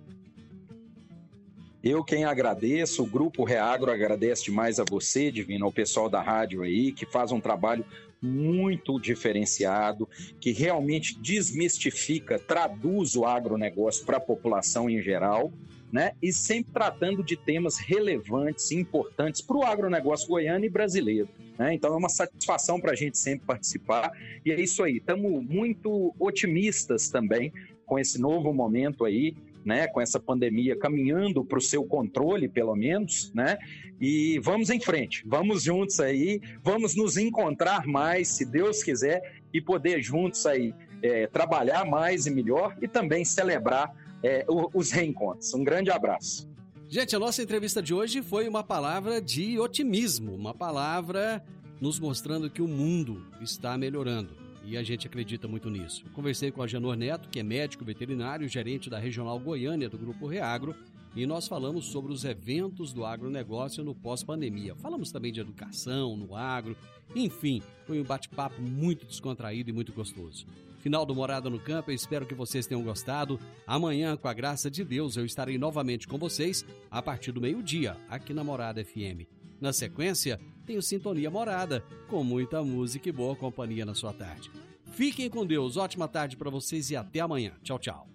Eu 1.84 2.03
quem 2.03 2.25
agradeço, 2.25 3.03
o 3.03 3.07
Grupo 3.07 3.43
Reagro 3.43 3.91
agradece 3.91 4.45
demais 4.45 4.80
a 4.80 4.84
você, 4.84 5.32
Divino, 5.32 5.65
ao 5.65 5.71
pessoal 5.71 6.09
da 6.09 6.21
rádio 6.21 6.63
aí, 6.63 6.91
que 6.91 7.05
faz 7.05 7.32
um 7.32 7.39
trabalho 7.39 7.86
muito 8.21 8.99
diferenciado, 8.99 10.09
que 10.39 10.51
realmente 10.51 11.17
desmistifica, 11.19 12.39
traduz 12.39 13.15
o 13.15 13.25
agronegócio 13.25 14.05
para 14.05 14.17
a 14.17 14.21
população 14.21 14.89
em 14.89 15.01
geral, 15.01 15.51
né? 15.91 16.13
E 16.21 16.34
sempre 16.34 16.73
tratando 16.73 17.23
de 17.23 17.38
temas 17.38 17.78
relevantes, 17.78 18.71
importantes 18.71 19.41
para 19.41 19.57
o 19.57 19.63
agronegócio 19.63 20.28
goiano 20.28 20.65
e 20.65 20.69
brasileiro. 20.69 21.30
Né? 21.57 21.73
Então 21.73 21.93
é 21.93 21.97
uma 21.97 22.09
satisfação 22.09 22.80
para 22.80 22.91
a 22.91 22.95
gente 22.95 23.17
sempre 23.17 23.45
participar. 23.45 24.11
E 24.45 24.51
é 24.51 24.59
isso 24.59 24.84
aí, 24.84 24.97
estamos 24.97 25.43
muito 25.45 26.13
otimistas 26.19 27.09
também 27.09 27.53
com 27.86 27.97
esse 27.97 28.19
novo 28.19 28.53
momento 28.53 29.05
aí 29.05 29.34
né, 29.68 29.86
com 29.86 29.99
essa 29.99 30.18
pandemia 30.18 30.78
caminhando 30.78 31.43
para 31.43 31.57
o 31.57 31.61
seu 31.61 31.84
controle, 31.84 32.47
pelo 32.47 32.74
menos, 32.74 33.34
né? 33.36 33.57
E 33.99 34.39
vamos 34.39 34.70
em 34.70 34.80
frente, 34.80 35.24
vamos 35.26 35.63
juntos 35.63 35.99
aí, 35.99 36.39
vamos 36.63 36.95
nos 36.95 37.18
encontrar 37.18 37.86
mais, 37.86 38.30
se 38.30 38.45
Deus 38.45 38.82
quiser, 38.82 39.41
e 39.53 39.59
poder 39.59 40.01
juntos 40.01 40.45
aí 40.45 40.74
é, 41.03 41.28
trabalhar 41.28 41.84
mais 41.84 42.26
e 42.26 42.32
melhor 42.32 42.78
e 42.82 42.88
também 42.88 43.26
celebrar 43.26 43.93
é, 44.24 44.45
os 44.47 44.91
reencontros. 44.91 45.53
Um 45.53 45.65
grande 45.65 45.91
abraço. 45.91 46.47
Gente, 46.88 47.13
a 47.13 47.20
nossa 47.20 47.43
entrevista 47.43 47.82
de 47.82 47.93
hoje 47.93 48.22
foi 48.22 48.47
uma 48.47 48.63
palavra 48.63 49.22
de 49.22 49.59
otimismo, 49.59 50.34
uma 50.34 50.53
palavra 50.53 51.43
nos 51.82 51.99
mostrando 51.99 52.49
que 52.49 52.61
o 52.61 52.68
mundo 52.70 53.22
está 53.41 53.78
melhorando 53.78 54.46
e 54.68 54.76
a 54.76 54.84
gente 54.84 55.07
acredita 55.07 55.47
muito 55.47 55.70
nisso. 55.70 56.03
Conversei 56.13 56.51
com 56.51 56.61
a 56.61 56.68
Janor 56.68 56.97
Neto, 56.97 57.30
que 57.30 57.39
é 57.39 57.43
médico 57.43 57.86
veterinário, 57.86 58.49
gerente 58.49 58.89
da 58.89 58.99
Regional 58.99 59.39
Goiânia 59.39 59.89
do 59.89 59.97
Grupo 59.97 60.28
Reagro, 60.28 60.76
e 61.15 61.26
nós 61.26 61.47
falamos 61.47 61.86
sobre 61.86 62.11
os 62.11 62.26
eventos 62.26 62.91
do 62.91 63.05
agronegócio 63.05 63.82
no 63.82 63.95
pós-pandemia. 63.95 64.76
Falamos 64.76 65.09
também 65.09 65.32
de 65.32 65.39
educação 65.39 66.18
no 66.18 66.36
agro, 66.36 66.76
enfim, 67.15 67.63
foi 67.86 68.01
um 68.01 68.03
bate-papo 68.03 68.61
muito 68.61 69.05
descontraído 69.05 69.70
e 69.70 69.74
muito 69.74 69.93
gostoso. 69.93 70.45
Final 70.80 71.05
do 71.05 71.15
Morada 71.15 71.49
no 71.49 71.59
Campo, 71.59 71.89
eu 71.89 71.95
espero 71.95 72.26
que 72.26 72.36
vocês 72.36 72.68
tenham 72.68 72.84
gostado. 72.84 73.39
Amanhã, 73.65 74.18
com 74.18 74.28
a 74.28 74.34
graça 74.34 74.70
de 74.70 74.84
Deus, 74.84 75.15
eu 75.15 75.26
estarei 75.26 75.57
novamente 75.57 76.07
com 76.07 76.18
vocês 76.18 76.65
a 76.91 77.01
partir 77.01 77.32
do 77.32 77.41
meio-dia, 77.41 77.95
aqui 78.09 78.34
na 78.34 78.43
Morada 78.43 78.84
FM. 78.84 79.26
Na 79.59 79.74
sequência, 79.74 80.39
tenho 80.68 80.82
Sintonia 80.82 81.32
Morada, 81.32 81.82
com 82.09 82.24
muita 82.24 82.61
música 82.61 83.07
e 83.07 83.11
boa 83.11 83.36
companhia 83.36 83.86
na 83.86 83.95
sua 83.95 84.11
tarde. 84.11 84.51
Fiquem 84.91 85.30
com 85.30 85.45
Deus, 85.45 85.78
ótima 85.78 86.07
tarde 86.07 86.36
para 86.36 86.49
vocês 86.49 86.91
e 86.91 86.95
até 86.95 87.22
amanhã. 87.22 87.53
Tchau, 87.63 87.80
tchau. 87.80 88.07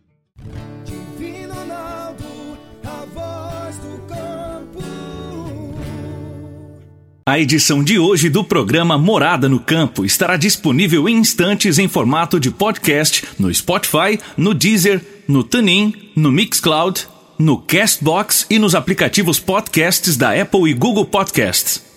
Divino 0.85 1.55
Ronaldo, 1.55 2.25
a 2.85 3.05
voz 3.07 3.79
do 3.79 4.07
campo. 4.07 4.79
A 7.25 7.39
edição 7.39 7.83
de 7.83 7.99
hoje 7.99 8.29
do 8.29 8.45
programa 8.45 8.99
Morada 8.99 9.49
no 9.49 9.61
Campo 9.61 10.05
estará 10.05 10.37
disponível 10.37 11.09
em 11.09 11.17
instantes 11.17 11.79
em 11.79 11.89
formato 11.89 12.39
de 12.39 12.51
podcast 12.51 13.27
no 13.39 13.53
Spotify, 13.55 14.19
no 14.37 14.53
Deezer, 14.53 15.25
no 15.27 15.43
TuneIn, 15.43 16.11
no 16.15 16.31
Mixcloud 16.31 17.09
no 17.39 17.59
Castbox 17.59 18.47
e 18.49 18.57
nos 18.57 18.75
aplicativos 18.75 19.41
podcasts 19.41 20.17
da 20.17 20.41
Apple 20.41 20.71
e 20.71 20.75
Google 20.75 21.07
Podcasts. 21.07 21.92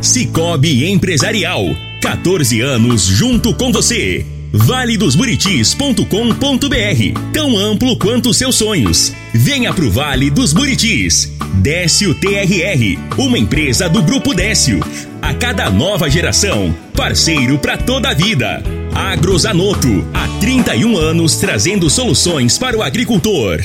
Cicobi 0.00 0.90
Empresarial. 0.90 1.76
14 2.00 2.62
anos 2.62 3.04
junto 3.04 3.52
com 3.54 3.70
você. 3.70 4.24
valedosburitis.com.br 4.50 7.32
Tão 7.32 7.58
amplo 7.58 7.98
quanto 7.98 8.32
seus 8.32 8.56
sonhos. 8.56 9.12
Venha 9.34 9.74
pro 9.74 9.90
Vale 9.90 10.30
dos 10.30 10.54
Buritis. 10.54 11.30
Décio 11.54 12.14
TRR, 12.14 12.98
uma 13.18 13.38
empresa 13.38 13.88
do 13.88 14.02
Grupo 14.02 14.32
Décio. 14.32 14.80
A 15.20 15.34
cada 15.34 15.68
nova 15.68 16.08
geração, 16.08 16.74
parceiro 16.96 17.58
para 17.58 17.76
toda 17.76 18.08
a 18.08 18.14
vida. 18.14 18.62
Agrozanoto, 18.94 20.06
há 20.14 20.26
31 20.40 20.96
anos 20.96 21.36
trazendo 21.36 21.90
soluções 21.90 22.56
para 22.56 22.76
o 22.76 22.82
agricultor. 22.82 23.60